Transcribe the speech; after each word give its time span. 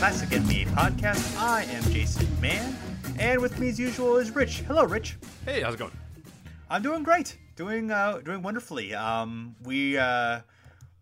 Classic 0.00 0.30
NBA 0.30 0.68
podcast. 0.68 1.38
I 1.38 1.64
am 1.64 1.82
Jason 1.92 2.26
Mann, 2.40 2.74
and 3.18 3.38
with 3.38 3.58
me 3.58 3.68
as 3.68 3.78
usual 3.78 4.16
is 4.16 4.34
Rich. 4.34 4.60
Hello, 4.60 4.82
Rich. 4.84 5.18
Hey, 5.44 5.60
how's 5.60 5.74
it 5.74 5.76
going? 5.76 5.92
I'm 6.70 6.80
doing 6.80 7.02
great, 7.02 7.36
doing 7.54 7.90
uh, 7.90 8.22
doing 8.24 8.40
wonderfully. 8.40 8.94
Um, 8.94 9.56
we 9.62 9.98
uh, 9.98 10.40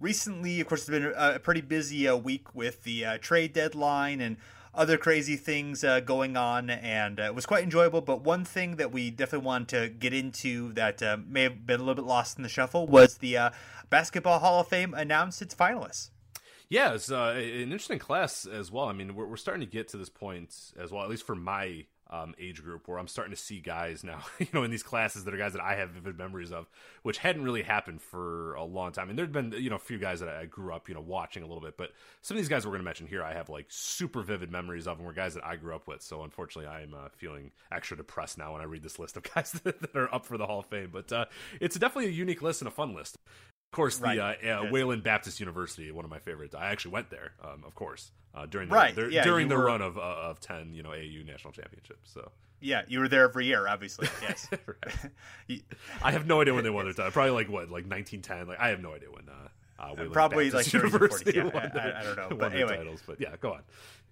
recently, 0.01 0.61
of 0.61 0.67
course, 0.67 0.81
it's 0.81 0.91
been 0.91 1.13
a, 1.17 1.39
pretty 1.39 1.61
busy 1.61 2.09
uh, 2.09 2.17
week 2.17 2.57
with 2.57 2.83
the 2.83 3.05
uh, 3.05 3.19
trade 3.19 3.53
deadline 3.53 4.21
and 4.21 4.37
other 4.75 4.99
crazy 4.99 5.37
things 5.37 5.85
uh, 5.85 6.01
going 6.01 6.37
on, 6.37 6.69
and 6.69 7.21
uh, 7.21 7.23
it 7.23 7.37
was 7.37 7.47
quite 7.47 7.63
enjoyable. 7.63 8.01
But 8.01 8.23
one 8.23 8.45
thing 8.45 8.79
that 8.79 8.91
we 8.91 9.13
definitely 9.13 9.47
wanted 9.47 9.69
to 9.69 9.89
get 9.91 10.13
into 10.13 10.73
that 10.73 11.01
uh, 11.05 11.19
may 11.25 11.45
have 11.45 11.65
been 11.65 11.79
a 11.79 11.85
little 11.85 12.03
bit 12.03 12.05
lost 12.05 12.37
in 12.37 12.43
the 12.43 12.49
shuffle 12.49 12.89
was 12.89 13.19
the 13.19 13.37
uh, 13.37 13.51
Basketball 13.91 14.41
Hall 14.41 14.59
of 14.59 14.67
Fame 14.67 14.93
announced 14.93 15.41
its 15.41 15.55
finalists. 15.55 16.11
Yeah, 16.71 16.93
it's 16.93 17.11
uh, 17.11 17.35
an 17.35 17.73
interesting 17.73 17.99
class 17.99 18.45
as 18.45 18.71
well. 18.71 18.87
I 18.87 18.93
mean, 18.93 19.15
we're, 19.15 19.27
we're 19.27 19.37
starting 19.37 19.67
to 19.67 19.71
get 19.71 19.89
to 19.89 19.97
this 19.97 20.11
point 20.11 20.55
as 20.79 20.93
well, 20.93 21.03
at 21.03 21.09
least 21.09 21.25
for 21.25 21.35
my 21.35 21.87
um, 22.11 22.35
age 22.39 22.63
group, 22.63 22.89
where 22.89 22.99
I'm 22.99 23.09
starting 23.09 23.35
to 23.35 23.41
see 23.41 23.61
guys 23.61 24.05
now, 24.05 24.21
you 24.39 24.49
know, 24.53 24.65
in 24.65 24.71
these 24.71 24.83
classes 24.83 25.25
that 25.25 25.33
are 25.33 25.39
guys 25.39 25.55
that 25.55 25.63
I 25.63 25.77
have 25.77 25.91
vivid 25.91 26.19
memories 26.19 26.53
of, 26.53 26.69
which 27.03 27.17
hadn't 27.17 27.43
really 27.43 27.63
happened 27.63 28.03
for 28.03 28.55
a 28.55 28.65
long 28.65 28.93
time. 28.93 29.09
And 29.09 29.19
there'd 29.19 29.33
been, 29.33 29.53
you 29.53 29.71
know, 29.71 29.77
a 29.77 29.81
few 29.81 29.99
guys 29.99 30.21
that 30.21 30.29
I 30.29 30.45
grew 30.45 30.75
up, 30.75 30.91
you 30.91 30.95
know, 30.95 31.01
watching 31.01 31.43
a 31.43 31.47
little 31.47 31.63
bit, 31.63 31.79
but 31.79 31.93
some 32.21 32.37
of 32.37 32.43
these 32.43 32.51
guys 32.51 32.67
we're 32.67 32.73
going 32.73 32.83
to 32.83 32.85
mention 32.85 33.07
here, 33.07 33.23
I 33.23 33.33
have 33.33 33.49
like 33.49 33.67
super 33.71 34.23
vivid 34.23 34.51
memories 34.51 34.87
of, 34.87 34.99
and 34.99 35.07
were 35.07 35.15
guys 35.15 35.35
that 35.35 35.47
I 35.47 35.57
grew 35.57 35.75
up 35.75 35.89
with. 35.89 36.03
So 36.03 36.23
unfortunately, 36.23 36.71
I'm 36.71 36.93
uh, 36.93 37.09
feeling 37.17 37.53
extra 37.73 37.97
depressed 37.97 38.37
now 38.37 38.53
when 38.53 38.61
I 38.61 38.65
read 38.65 38.83
this 38.83 38.99
list 38.99 39.17
of 39.17 39.23
guys 39.35 39.53
that, 39.65 39.77
are 39.95 40.15
up 40.15 40.27
for 40.27 40.37
the 40.37 40.47
Hall 40.47 40.61
of 40.61 40.67
Fame. 40.67 40.91
But 40.93 41.11
uh, 41.13 41.25
it's 41.61 41.79
definitely 41.79 42.11
a 42.11 42.15
unique 42.15 42.43
list 42.43 42.61
and 42.61 42.69
a 42.69 42.73
fun 42.73 42.95
list. 42.95 43.17
Of 43.71 43.77
course, 43.77 43.99
the 43.99 44.05
Right. 44.07 44.19
uh, 44.45 44.63
uh, 44.65 44.69
Wayland 44.71 45.03
Baptist 45.03 45.41
University, 45.41 45.91
one 45.93 46.05
of 46.05 46.11
my 46.11 46.19
favorites. 46.21 46.55
I 46.55 46.69
actually 46.69 46.93
went 46.93 47.11
there, 47.11 47.33
um, 47.45 47.65
of 47.67 47.75
course, 47.75 48.13
uh, 48.35 48.47
during 48.47 48.71
the, 48.71 48.75
Right, 48.75 48.95
their- 48.95 49.11
yeah, 49.11 49.23
during 49.25 49.49
the 49.49 49.57
were- 49.57 49.65
run 49.67 49.83
of 49.83 49.99
uh, 49.99 50.01
of 50.01 50.41
ten, 50.41 50.73
you 50.73 50.83
know, 50.83 50.93
AU 50.95 51.23
national 51.27 51.53
championships. 51.53 52.11
So 52.11 52.33
Yeah, 52.61 52.83
you 52.89 52.99
were 52.99 53.09
there 53.09 53.25
every 53.25 53.45
year, 53.45 53.69
obviously. 53.69 54.09
Yes. 54.23 54.49
I 56.03 56.11
have 56.13 56.27
no 56.27 56.41
idea 56.41 56.55
when 56.55 56.65
they 56.65 56.71
won 56.71 56.85
their 56.87 56.95
title. 56.95 57.13
Probably 57.13 57.33
like 57.33 57.49
what, 57.51 57.65
like 57.71 57.85
1910. 57.87 58.49
Like 58.49 58.59
I 58.59 58.69
have 58.69 58.81
no 58.81 58.95
idea 58.95 59.11
when. 59.11 59.29
Uh, 59.29 59.49
uh, 59.81 59.93
Wayland 59.95 60.13
Probably, 60.15 60.51
Baptist 60.51 60.75
like, 60.75 60.83
30s 60.83 60.85
or 60.85 60.89
40s. 60.89 60.93
University 60.93 61.33
Yeah, 61.37 61.45
won 61.45 61.71
I- 61.79 62.01
I 62.01 62.03
don't 62.03 62.17
know, 62.17 62.37
but 62.37 62.53
anyway. 62.53 62.77
titles. 62.79 63.03
But 63.07 63.21
yeah, 63.21 63.37
go 63.41 63.53
on. 63.53 63.63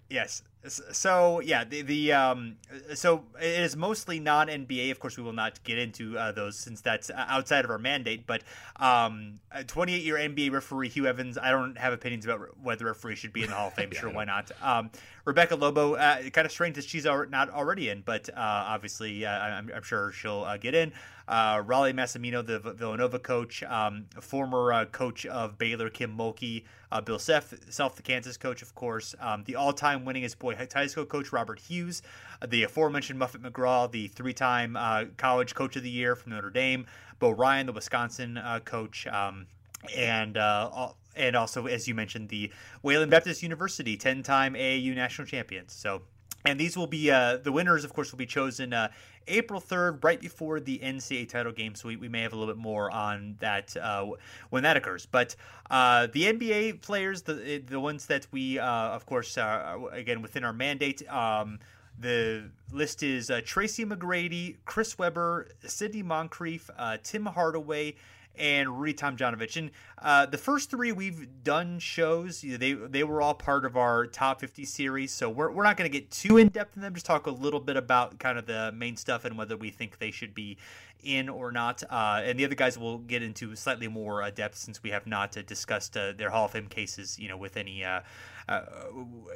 Yes. 0.09 0.41
So 0.69 1.39
yeah, 1.39 1.63
the 1.63 1.81
the 1.81 2.13
um, 2.13 2.57
so 2.93 3.23
it 3.39 3.59
is 3.61 3.77
mostly 3.77 4.19
non 4.19 4.47
NBA. 4.47 4.91
Of 4.91 4.99
course, 4.99 5.15
we 5.15 5.23
will 5.23 5.33
not 5.33 5.63
get 5.63 5.77
into 5.77 6.17
uh, 6.17 6.33
those 6.33 6.57
since 6.57 6.81
that's 6.81 7.09
uh, 7.09 7.25
outside 7.27 7.63
of 7.63 7.71
our 7.71 7.77
mandate. 7.77 8.27
But 8.27 8.43
um, 8.75 9.35
28 9.67 10.03
year 10.03 10.15
NBA 10.15 10.51
referee 10.51 10.89
Hugh 10.89 11.07
Evans. 11.07 11.37
I 11.37 11.51
don't 11.51 11.77
have 11.77 11.93
opinions 11.93 12.25
about 12.25 12.41
whether 12.61 12.85
referee 12.85 13.15
should 13.15 13.31
be 13.31 13.43
in 13.43 13.49
the 13.49 13.55
Hall 13.55 13.67
of 13.67 13.73
Fame. 13.75 13.91
sure, 13.91 14.09
why 14.09 14.25
not? 14.25 14.51
Um, 14.61 14.89
Rebecca 15.23 15.55
Lobo. 15.55 15.95
Uh, 15.95 16.29
kind 16.31 16.45
of 16.45 16.51
strange 16.51 16.75
that 16.75 16.85
she's 16.85 17.05
not 17.05 17.49
already 17.49 17.89
in, 17.89 18.01
but 18.01 18.29
uh, 18.29 18.33
obviously, 18.37 19.25
uh, 19.25 19.31
I'm, 19.31 19.71
I'm 19.73 19.83
sure 19.83 20.11
she'll 20.11 20.43
uh, 20.43 20.57
get 20.57 20.75
in. 20.75 20.91
Uh, 21.27 21.61
Rollie 21.61 21.93
Massimino, 21.93 22.45
the 22.45 22.59
Villanova 22.59 23.19
coach, 23.19 23.61
um, 23.63 24.05
former 24.21 24.71
uh, 24.71 24.85
coach 24.85 25.25
of 25.25 25.57
Baylor, 25.57 25.89
Kim 25.89 26.15
Mulkey, 26.17 26.63
uh, 26.91 27.01
Bill 27.01 27.19
Self, 27.19 27.53
Self, 27.69 27.95
the 27.95 28.01
Kansas 28.01 28.37
coach, 28.37 28.61
of 28.61 28.73
course, 28.75 29.13
um, 29.19 29.43
the 29.45 29.55
all-time 29.55 30.05
winningest 30.05 30.39
boy 30.39 30.55
high 30.55 30.87
school 30.87 31.05
coach, 31.05 31.33
Robert 31.33 31.59
Hughes, 31.59 32.01
the 32.47 32.63
aforementioned 32.63 33.19
Muffet 33.19 33.41
McGraw, 33.41 33.91
the 33.91 34.07
three-time 34.07 34.77
uh, 34.77 35.05
college 35.17 35.53
coach 35.53 35.75
of 35.75 35.83
the 35.83 35.89
year 35.89 36.15
from 36.15 36.31
Notre 36.31 36.49
Dame, 36.49 36.85
Bo 37.19 37.31
Ryan, 37.31 37.65
the 37.65 37.73
Wisconsin 37.73 38.37
uh, 38.37 38.59
coach, 38.63 39.05
um, 39.07 39.47
and 39.95 40.37
uh, 40.37 40.69
al- 40.73 40.97
and 41.15 41.35
also, 41.35 41.65
as 41.65 41.87
you 41.87 41.95
mentioned, 41.95 42.29
the 42.29 42.51
Wayland 42.83 43.09
Baptist 43.09 43.41
University, 43.41 43.97
ten-time 43.97 44.53
AAU 44.53 44.95
national 44.95 45.27
champions. 45.27 45.73
So 45.73 46.03
and 46.45 46.59
these 46.59 46.77
will 46.77 46.87
be 46.87 47.11
uh, 47.11 47.37
the 47.37 47.51
winners, 47.51 47.83
of 47.83 47.93
course, 47.93 48.11
will 48.11 48.17
be 48.17 48.25
chosen 48.25 48.73
uh, 48.73 48.89
April 49.27 49.59
3rd, 49.59 50.03
right 50.03 50.19
before 50.19 50.59
the 50.59 50.79
NCAA 50.79 51.27
title 51.27 51.51
game. 51.51 51.75
So 51.75 51.89
we, 51.89 51.97
we 51.97 52.07
may 52.07 52.21
have 52.21 52.33
a 52.33 52.35
little 52.37 52.53
bit 52.53 52.61
more 52.61 52.89
on 52.91 53.35
that 53.39 53.75
uh, 53.77 54.05
when 54.49 54.63
that 54.63 54.77
occurs. 54.77 55.05
But 55.05 55.35
uh, 55.69 56.07
the 56.13 56.23
NBA 56.25 56.81
players, 56.81 57.23
the 57.23 57.63
the 57.67 57.79
ones 57.79 58.05
that 58.07 58.27
we, 58.31 58.59
uh, 58.59 58.65
of 58.65 59.05
course, 59.05 59.37
uh, 59.37 59.77
again 59.91 60.21
within 60.21 60.43
our 60.43 60.53
mandate. 60.53 61.07
Um, 61.11 61.59
the 61.99 62.51
list 62.71 63.01
is 63.01 63.31
Tracy 63.43 63.83
McGrady, 63.83 64.57
Chris 64.65 64.99
Webber, 64.99 65.47
Sidney 65.65 66.03
Moncrief, 66.03 66.69
Tim 67.01 67.25
Hardaway, 67.25 67.95
and 68.37 68.79
Rudy 68.79 68.93
Tomjanovich. 68.93 69.57
And 69.57 69.71
uh, 70.01 70.25
the 70.25 70.37
first 70.37 70.69
three 70.69 70.91
we've 70.91 71.43
done 71.43 71.79
shows, 71.79 72.41
they 72.41 72.73
they 72.73 73.03
were 73.03 73.21
all 73.21 73.33
part 73.33 73.65
of 73.65 73.77
our 73.77 74.07
top 74.07 74.41
50 74.41 74.65
series. 74.65 75.11
So 75.11 75.29
we're, 75.29 75.51
we're 75.51 75.63
not 75.63 75.77
going 75.77 75.89
to 75.89 75.97
get 75.97 76.11
too 76.11 76.37
in 76.37 76.49
depth 76.49 76.75
in 76.75 76.81
them. 76.81 76.93
Just 76.93 77.05
talk 77.05 77.27
a 77.27 77.31
little 77.31 77.59
bit 77.59 77.77
about 77.77 78.19
kind 78.19 78.37
of 78.37 78.45
the 78.45 78.71
main 78.73 78.95
stuff 78.95 79.25
and 79.25 79.37
whether 79.37 79.57
we 79.57 79.69
think 79.69 79.99
they 79.99 80.11
should 80.11 80.33
be 80.33 80.57
in 81.03 81.29
or 81.29 81.51
not. 81.51 81.83
Uh, 81.89 82.21
and 82.23 82.39
the 82.39 82.45
other 82.45 82.55
guys 82.55 82.77
will 82.77 82.99
get 82.99 83.21
into 83.21 83.55
slightly 83.55 83.87
more 83.87 84.21
uh, 84.21 84.29
depth 84.29 84.57
since 84.57 84.81
we 84.83 84.89
have 84.89 85.07
not 85.07 85.37
uh, 85.37 85.41
discussed 85.41 85.95
uh, 85.95 86.13
their 86.13 86.29
Hall 86.29 86.45
of 86.45 86.51
Fame 86.51 86.67
cases, 86.67 87.17
you 87.19 87.27
know, 87.27 87.37
with 87.37 87.57
any 87.57 87.83
uh, 87.83 88.01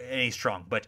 any 0.10 0.32
strong. 0.32 0.66
But 0.68 0.88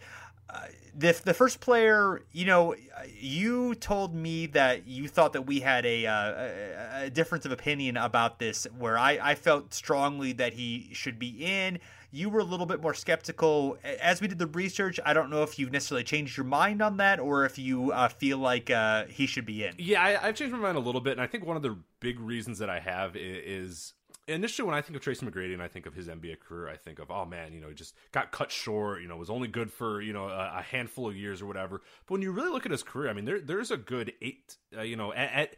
the 0.95 1.19
the 1.23 1.33
first 1.33 1.59
player, 1.59 2.21
you 2.31 2.45
know, 2.45 2.75
you 3.19 3.75
told 3.75 4.13
me 4.13 4.45
that 4.47 4.87
you 4.87 5.07
thought 5.07 5.33
that 5.33 5.43
we 5.43 5.59
had 5.59 5.85
a, 5.85 6.05
uh, 6.05 7.05
a, 7.05 7.09
difference 7.09 7.45
of 7.45 7.51
opinion 7.51 7.97
about 7.97 8.39
this, 8.39 8.67
where 8.77 8.97
I, 8.97 9.19
I 9.21 9.35
felt 9.35 9.73
strongly 9.73 10.33
that 10.33 10.53
he 10.53 10.89
should 10.93 11.17
be 11.17 11.29
in. 11.43 11.79
You 12.11 12.29
were 12.29 12.41
a 12.41 12.43
little 12.43 12.67
bit 12.67 12.79
more 12.79 12.93
skeptical. 12.93 13.77
As 13.83 14.21
we 14.21 14.27
did 14.27 14.37
the 14.37 14.47
research, 14.47 14.99
I 15.03 15.13
don't 15.13 15.31
know 15.31 15.41
if 15.41 15.57
you've 15.57 15.71
necessarily 15.71 16.03
changed 16.03 16.37
your 16.37 16.45
mind 16.45 16.81
on 16.81 16.97
that, 16.97 17.19
or 17.19 17.45
if 17.45 17.57
you 17.57 17.91
uh, 17.91 18.07
feel 18.07 18.37
like 18.37 18.69
uh, 18.69 19.05
he 19.05 19.25
should 19.25 19.47
be 19.47 19.65
in. 19.65 19.73
Yeah, 19.79 20.03
I, 20.03 20.27
I've 20.27 20.35
changed 20.35 20.53
my 20.53 20.59
mind 20.59 20.77
a 20.77 20.81
little 20.81 21.01
bit, 21.01 21.13
and 21.13 21.21
I 21.21 21.27
think 21.27 21.45
one 21.45 21.57
of 21.57 21.63
the 21.63 21.75
big 21.99 22.19
reasons 22.19 22.59
that 22.59 22.69
I 22.69 22.79
have 22.79 23.15
is 23.15 23.93
initially 24.27 24.65
when 24.65 24.75
I 24.75 24.81
think 24.81 24.95
of 24.95 25.01
Tracy 25.01 25.25
McGrady 25.25 25.53
and 25.53 25.61
I 25.61 25.67
think 25.67 25.85
of 25.85 25.93
his 25.93 26.07
NBA 26.07 26.39
career, 26.39 26.69
I 26.69 26.77
think 26.77 26.99
of 26.99 27.11
oh 27.11 27.25
man, 27.25 27.53
you 27.53 27.61
know, 27.61 27.69
he 27.69 27.73
just 27.73 27.95
got 28.11 28.31
cut 28.31 28.51
short, 28.51 29.01
you 29.01 29.07
know, 29.07 29.17
was 29.17 29.29
only 29.29 29.47
good 29.47 29.71
for 29.71 30.01
you 30.01 30.13
know 30.13 30.27
a, 30.27 30.57
a 30.57 30.61
handful 30.61 31.07
of 31.07 31.15
years 31.15 31.41
or 31.41 31.45
whatever. 31.45 31.81
But 32.05 32.13
when 32.13 32.21
you 32.21 32.31
really 32.31 32.51
look 32.51 32.65
at 32.65 32.71
his 32.71 32.83
career, 32.83 33.09
I 33.09 33.13
mean, 33.13 33.25
there 33.25 33.39
there's 33.39 33.71
a 33.71 33.77
good 33.77 34.13
eight, 34.21 34.57
uh, 34.77 34.81
you 34.81 34.95
know, 34.95 35.13
at, 35.13 35.31
at 35.33 35.55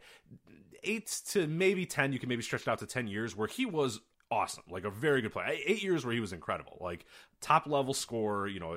eight 0.82 1.20
to 1.28 1.46
maybe 1.46 1.86
ten, 1.86 2.12
you 2.12 2.18
can 2.18 2.28
maybe 2.28 2.42
stretch 2.42 2.62
it 2.62 2.68
out 2.68 2.78
to 2.80 2.86
ten 2.86 3.06
years 3.06 3.36
where 3.36 3.48
he 3.48 3.66
was 3.66 4.00
awesome, 4.30 4.64
like 4.68 4.84
a 4.84 4.90
very 4.90 5.22
good 5.22 5.32
player. 5.32 5.56
Eight 5.64 5.82
years 5.82 6.04
where 6.04 6.14
he 6.14 6.20
was 6.20 6.32
incredible, 6.32 6.78
like 6.80 7.04
top 7.46 7.64
level 7.68 7.94
scorer, 7.94 8.48
you 8.48 8.58
know, 8.58 8.76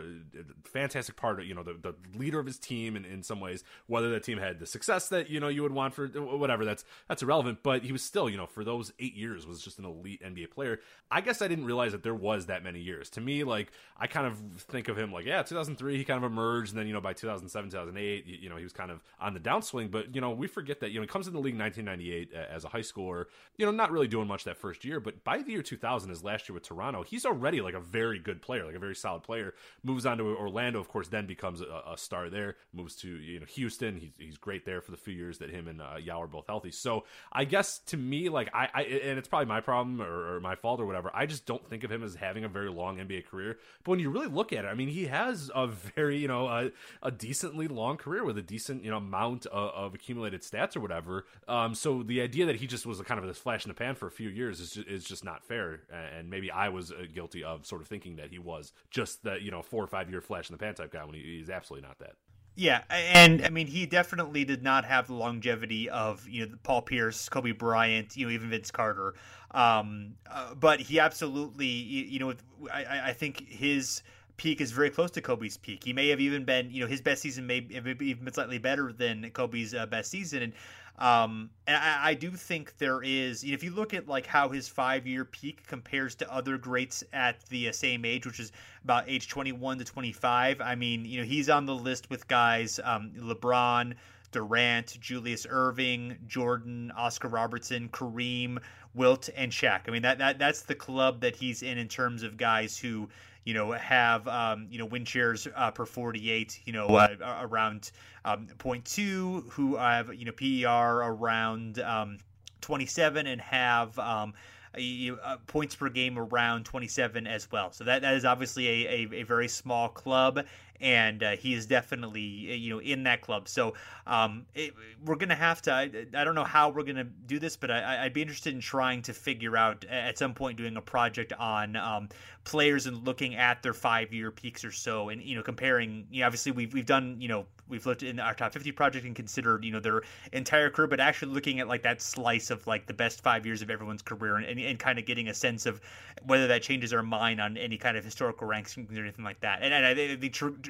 fantastic 0.64 1.16
part 1.16 1.40
of, 1.40 1.46
you 1.48 1.56
know, 1.56 1.64
the, 1.64 1.74
the 1.74 1.96
leader 2.16 2.40
of 2.40 2.46
his 2.46 2.60
team 2.60 2.96
in, 2.96 3.04
in 3.04 3.24
some 3.24 3.40
ways, 3.40 3.64
whether 3.88 4.12
the 4.12 4.20
team 4.20 4.38
had 4.38 4.60
the 4.60 4.66
success 4.68 5.10
that, 5.10 5.28
you 5.28 5.40
know, 5.40 5.48
you 5.48 5.64
would 5.64 5.72
want 5.72 5.92
for 5.92 6.08
whatever, 6.08 6.64
that's, 6.64 6.86
that's 7.08 7.24
irrelevant. 7.24 7.64
But 7.64 7.84
he 7.84 7.92
was 7.92 8.04
still, 8.04 8.30
you 8.30 8.38
know, 8.38 8.46
for 8.46 8.64
those 8.64 8.94
eight 9.00 9.16
years 9.16 9.48
was 9.48 9.64
just 9.64 9.80
an 9.80 9.86
elite 9.86 10.22
NBA 10.22 10.52
player. 10.52 10.82
I 11.10 11.22
guess 11.22 11.42
I 11.42 11.48
didn't 11.48 11.66
realize 11.66 11.94
that 11.94 12.04
there 12.04 12.14
was 12.14 12.46
that 12.46 12.64
many 12.64 12.80
years. 12.80 13.10
To 13.12 13.22
me, 13.22 13.44
like, 13.44 13.72
I 13.98 14.06
kind 14.06 14.28
of 14.28 14.38
think 14.62 14.88
of 14.88 15.00
him 15.00 15.12
like, 15.12 15.26
yeah, 15.26 15.42
2003, 15.42 15.98
he 15.98 16.04
kind 16.04 16.24
of 16.24 16.32
emerged. 16.32 16.72
And 16.72 16.80
then, 16.80 16.86
you 16.86 16.94
know, 16.94 17.02
by 17.02 17.14
2007, 17.14 17.72
2008, 17.72 18.28
you, 18.28 18.38
you 18.42 18.50
know, 18.50 18.58
he 18.58 18.64
was 18.64 18.74
kind 18.74 18.92
of 18.92 19.04
on 19.20 19.34
the 19.34 19.40
downswing. 19.40 19.90
But, 19.90 20.14
you 20.14 20.22
know, 20.22 20.30
we 20.30 20.46
forget 20.46 20.80
that, 20.82 20.92
you 20.92 21.00
know, 21.00 21.02
he 21.02 21.08
comes 21.08 21.28
in 21.28 21.34
the 21.34 21.40
league 21.40 21.58
1998 21.58 22.34
as 22.34 22.66
a 22.66 22.68
high 22.68 22.82
schooler, 22.82 23.26
you 23.58 23.66
know, 23.66 23.72
not 23.72 23.92
really 23.92 24.08
doing 24.08 24.28
much 24.28 24.44
that 24.44 24.58
first 24.58 24.86
year. 24.86 25.00
But 25.00 25.24
by 25.24 25.42
the 25.42 25.54
year 25.54 25.64
2000, 25.64 26.12
his 26.12 26.24
last 26.24 26.48
year 26.48 26.54
with 26.54 26.64
Toronto, 26.64 27.02
he's 27.02 27.26
already 27.26 27.62
like 27.62 27.74
a 27.74 27.80
very 27.80 28.20
good 28.20 28.44
player, 28.44 28.59
like 28.66 28.76
a 28.76 28.80
very 28.80 28.96
solid 28.96 29.24
player. 29.24 29.54
Moves 29.84 30.06
on 30.06 30.18
to 30.18 30.24
Orlando, 30.24 30.80
of 30.80 30.88
course, 30.88 31.08
then 31.08 31.26
becomes 31.26 31.62
a, 31.62 31.84
a 31.92 31.98
star 31.98 32.30
there. 32.30 32.56
Moves 32.74 32.96
to 32.98 33.10
you 33.10 33.40
know 33.40 33.46
Houston. 33.46 33.98
He's, 33.98 34.12
he's 34.18 34.38
great 34.38 34.66
there 34.66 34.82
for 34.82 34.92
the 34.92 34.98
few 34.98 35.14
years 35.14 35.40
that 35.40 35.50
him 35.50 35.68
and 35.68 35.82
uh, 35.82 35.96
Yao 36.02 36.22
are 36.22 36.28
both 36.28 36.48
healthy. 36.48 36.72
So 36.72 37.06
I 37.32 37.46
guess 37.46 37.80
to 37.88 37.98
me, 37.98 38.30
like 38.30 38.50
I, 38.54 38.70
I 38.74 38.82
and 38.84 39.18
it's 39.18 39.28
probably 39.28 39.48
my 39.48 39.62
problem 39.62 40.02
or, 40.02 40.36
or, 40.36 40.40
my 40.40 40.56
fault 40.56 40.80
or 40.80 40.86
whatever. 40.86 41.12
I 41.14 41.26
just 41.26 41.46
don't 41.46 41.68
think 41.68 41.84
of 41.84 41.92
him 41.92 42.04
as 42.04 42.16
having 42.16 42.44
a 42.44 42.50
very 42.50 42.70
long 42.70 42.98
NBA 42.98 43.26
career. 43.26 43.58
But 43.84 43.92
when 43.92 44.00
you 44.00 44.10
really 44.10 44.28
look 44.28 44.54
at 44.54 44.66
it, 44.66 44.68
I 44.68 44.74
mean, 44.74 44.90
he 44.90 45.06
has 45.08 45.52
a 45.54 45.68
very 45.68 46.18
you 46.18 46.28
know 46.28 46.48
a, 46.48 46.72
a 47.04 47.12
decently 47.12 47.68
long 47.68 47.98
career 47.98 48.24
with 48.24 48.38
a 48.38 48.42
decent 48.42 48.84
you 48.84 48.92
know 48.92 48.98
amount 48.98 49.46
of, 49.48 49.72
of 49.74 49.94
accumulated 49.94 50.42
stats 50.42 50.76
or 50.76 50.80
whatever. 50.80 51.26
Um, 51.48 51.76
so 51.76 52.04
the 52.04 52.22
idea 52.22 52.46
that 52.46 52.58
he 52.58 52.68
just 52.68 52.86
was 52.86 53.00
a 53.00 53.04
kind 53.04 53.20
of 53.20 53.28
this 53.28 53.38
flash 53.38 53.66
in 53.66 53.70
the 53.70 53.76
pan 53.76 53.96
for 53.96 54.08
a 54.08 54.12
few 54.12 54.30
years 54.30 54.60
is 54.60 54.72
just, 54.72 54.88
is 54.88 55.04
just 55.04 55.24
not 55.24 55.44
fair. 55.44 55.82
And 56.18 56.30
maybe 56.30 56.52
I 56.52 56.70
was 56.70 56.92
uh, 56.92 57.06
guilty 57.14 57.44
of 57.44 57.66
sort 57.66 57.82
of 57.82 57.88
thinking 57.88 58.18
that 58.18 58.30
he 58.30 58.39
was 58.40 58.74
just 58.90 59.24
the 59.24 59.42
you 59.42 59.52
know 59.52 59.62
four 59.62 59.84
or 59.84 59.88
five 59.88 60.10
year 60.10 60.22
flash 60.22 60.50
in 60.50 60.54
the 60.54 60.60
pan 60.60 60.76
type 60.76 60.92
guy 60.92 61.04
when 61.06 61.16
he, 61.16 61.22
he's 61.22 61.50
absolutely 61.50 61.88
not 61.88 62.00
that. 62.00 62.14
Yeah, 62.56 62.84
and 62.90 63.46
I 63.46 63.50
mean 63.50 63.68
he 63.68 63.86
definitely 63.86 64.44
did 64.44 64.64
not 64.64 64.84
have 64.84 65.08
the 65.08 65.14
longevity 65.14 65.90
of 65.90 66.28
you 66.28 66.46
know 66.46 66.56
Paul 66.64 66.82
Pierce, 66.82 67.30
Kobe 67.30 67.52
Bryant, 67.52 68.18
you 68.18 68.26
know 68.26 68.32
even 68.32 68.50
Vince 68.50 68.70
Carter. 68.70 69.16
Um, 69.52 70.16
uh, 70.30 70.56
but 70.56 70.80
he 70.80 71.00
absolutely, 71.00 71.68
you, 71.68 72.04
you 72.06 72.20
know, 72.20 72.34
I, 72.72 73.10
I 73.10 73.14
think 73.14 73.48
his 73.48 74.04
peak 74.40 74.62
is 74.62 74.72
very 74.72 74.90
close 74.90 75.12
to 75.12 75.22
Kobe's 75.22 75.58
peak. 75.58 75.84
He 75.84 75.92
may 75.92 76.08
have 76.08 76.22
even 76.22 76.46
been, 76.46 76.72
you 76.72 76.82
know, 76.82 76.88
his 76.88 77.02
best 77.02 77.22
season 77.22 77.46
may 77.46 77.68
have 77.74 77.86
even 77.86 78.24
been 78.24 78.34
slightly 78.34 78.58
better 78.58 78.94
than 78.94 79.30
Kobe's 79.32 79.76
uh, 79.76 79.86
best 79.86 80.10
season. 80.10 80.42
And 80.42 80.54
um, 80.98 81.50
and 81.68 81.78
I, 81.78 82.10
I, 82.10 82.14
do 82.14 82.32
think 82.32 82.78
there 82.78 83.02
is, 83.02 83.42
you 83.42 83.52
know, 83.52 83.56
if 83.56 83.64
you 83.64 83.72
look 83.72 83.94
at 83.94 84.10
like 84.10 84.26
how 84.26 84.50
his 84.50 84.68
five 84.68 85.08
year 85.08 85.24
peak 85.24 85.66
compares 85.66 86.14
to 86.16 86.34
other 86.34 86.58
greats 86.58 87.06
at 87.14 87.42
the 87.46 87.70
uh, 87.70 87.72
same 87.72 88.04
age, 88.04 88.26
which 88.26 88.40
is 88.40 88.52
about 88.84 89.06
age 89.08 89.30
21 89.30 89.78
to 89.78 89.86
25. 89.86 90.60
I 90.60 90.76
mean, 90.76 91.06
you 91.06 91.20
know, 91.20 91.26
he's 91.26 91.50
on 91.50 91.66
the 91.66 91.76
list 91.76 92.10
with 92.10 92.28
guys 92.28 92.82
um, 92.84 93.12
LeBron, 93.18 93.94
Durant, 94.34 95.00
Julius 95.00 95.46
Erving, 95.46 96.18
Jordan, 96.28 96.92
Oscar 96.98 97.30
Robertson, 97.30 97.88
Kareem, 97.90 98.58
Wilt, 98.94 99.30
and 99.38 99.54
Shaq. 99.54 99.82
I 99.88 99.92
mean, 99.92 100.02
that, 100.02 100.18
that 100.18 100.38
that's 100.38 100.64
the 100.64 100.76
club 100.76 101.22
that 101.22 101.36
he's 101.38 101.64
in 101.64 101.78
in 101.78 101.88
terms 101.88 102.24
of 102.24 102.36
guys 102.36 102.78
who 102.78 103.08
you 103.50 103.56
know, 103.56 103.72
have 103.72 104.28
um, 104.28 104.68
you 104.70 104.78
know 104.78 104.86
win 104.86 105.06
shares 105.06 105.48
uh, 105.56 105.72
per 105.72 105.84
48, 105.84 106.60
you 106.66 106.72
know, 106.74 106.86
uh, 106.86 107.40
around 107.42 107.90
um, 108.24 108.46
0.2, 108.60 109.50
who 109.50 109.76
have 109.76 110.14
you 110.14 110.26
know 110.26 110.32
PER 110.32 111.02
around 111.04 111.80
um, 111.80 112.20
27, 112.62 113.26
and 113.26 113.42
have 113.42 113.98
um, 113.98 114.36
a, 114.78 115.08
a 115.24 115.40
points 115.48 115.76
per 115.76 115.90
game 115.90 116.20
around 116.20 116.66
27 116.66 117.26
as 117.26 117.52
well. 117.52 117.72
So 117.72 117.86
that, 117.86 118.04
that 118.04 118.14
is 118.14 118.24
obviously 118.24 118.68
a, 118.68 118.88
a, 118.88 119.22
a 119.22 119.24
very 119.24 119.48
small 119.48 119.90
club, 119.90 120.46
and 120.82 121.24
uh, 121.24 121.32
he 121.32 121.54
is 121.54 121.66
definitely 121.66 122.22
you 122.22 122.74
know 122.74 122.80
in 122.80 123.04
that 123.04 123.22
club. 123.22 123.48
So 123.48 123.74
um, 124.08 124.46
it, 124.56 124.74
we're 125.06 125.16
gonna 125.16 125.36
have 125.36 125.62
to. 125.64 125.74
I, 125.74 125.92
I, 126.16 126.24
don't 126.24 126.36
know 126.36 126.44
how 126.44 126.70
we're 126.70 126.84
gonna 126.84 127.04
do 127.04 127.40
this, 127.40 127.56
but 127.56 127.72
I, 127.72 128.04
would 128.04 128.14
be 128.14 128.22
interested 128.22 128.54
in 128.54 128.62
trying 128.62 129.02
to 129.04 129.14
figure 129.14 129.58
out 129.58 129.86
at 129.90 130.18
some 130.18 130.34
point 130.34 130.58
doing 130.58 130.78
a 130.78 130.82
project 130.82 131.34
on 131.34 131.76
um, 131.76 132.10
players 132.44 132.88
and 132.88 133.06
looking 133.06 133.36
at 133.36 133.62
their 133.62 133.74
five 133.74 134.14
year 134.14 134.32
peaks 134.32 134.64
or 134.64 134.72
so, 134.72 135.10
and 135.10 135.22
you 135.22 135.36
know 135.36 135.44
comparing. 135.44 136.08
You 136.12 136.22
know, 136.22 136.28
obviously 136.28 136.52
we've 136.52 136.74
we've 136.74 136.86
done 136.86 137.18
you 137.20 137.28
know 137.28 137.46
we've 137.70 137.86
looked 137.86 138.04
in 138.04 138.20
our 138.20 138.34
top 138.34 138.54
50 138.54 138.72
project 138.72 139.06
and 139.06 139.16
considered 139.16 139.64
you 139.64 139.72
know 139.72 139.80
their 139.80 140.02
entire 140.34 140.70
career, 140.70 140.88
but 140.88 141.00
actually 141.00 141.32
looking 141.34 141.60
at 141.60 141.68
like 141.68 141.84
that 141.84 142.02
slice 142.02 142.50
of 142.50 142.66
like 142.68 142.86
the 142.88 142.94
best 142.94 143.22
five 143.22 143.46
years 143.46 143.62
of 143.62 143.70
everyone's 143.70 144.02
career 144.02 144.38
and, 144.38 144.46
and, 144.46 144.60
and 144.60 144.80
kind 144.80 145.00
of 145.00 145.06
getting 145.06 145.30
a 145.30 145.34
sense 145.34 145.66
of 145.66 145.82
whether 146.26 146.48
that 146.48 146.62
changes 146.62 146.94
our 146.94 147.04
mind 147.04 147.40
on 147.40 147.58
any 147.58 147.78
kind 147.78 147.96
of 147.98 148.04
historical 148.04 148.48
rankings 148.48 148.96
or 148.96 149.02
anything 149.02 149.24
like 149.24 149.40
that. 149.42 149.60
And, 149.62 149.74
and 149.74 149.86
I 149.86 149.94
think 149.94 150.20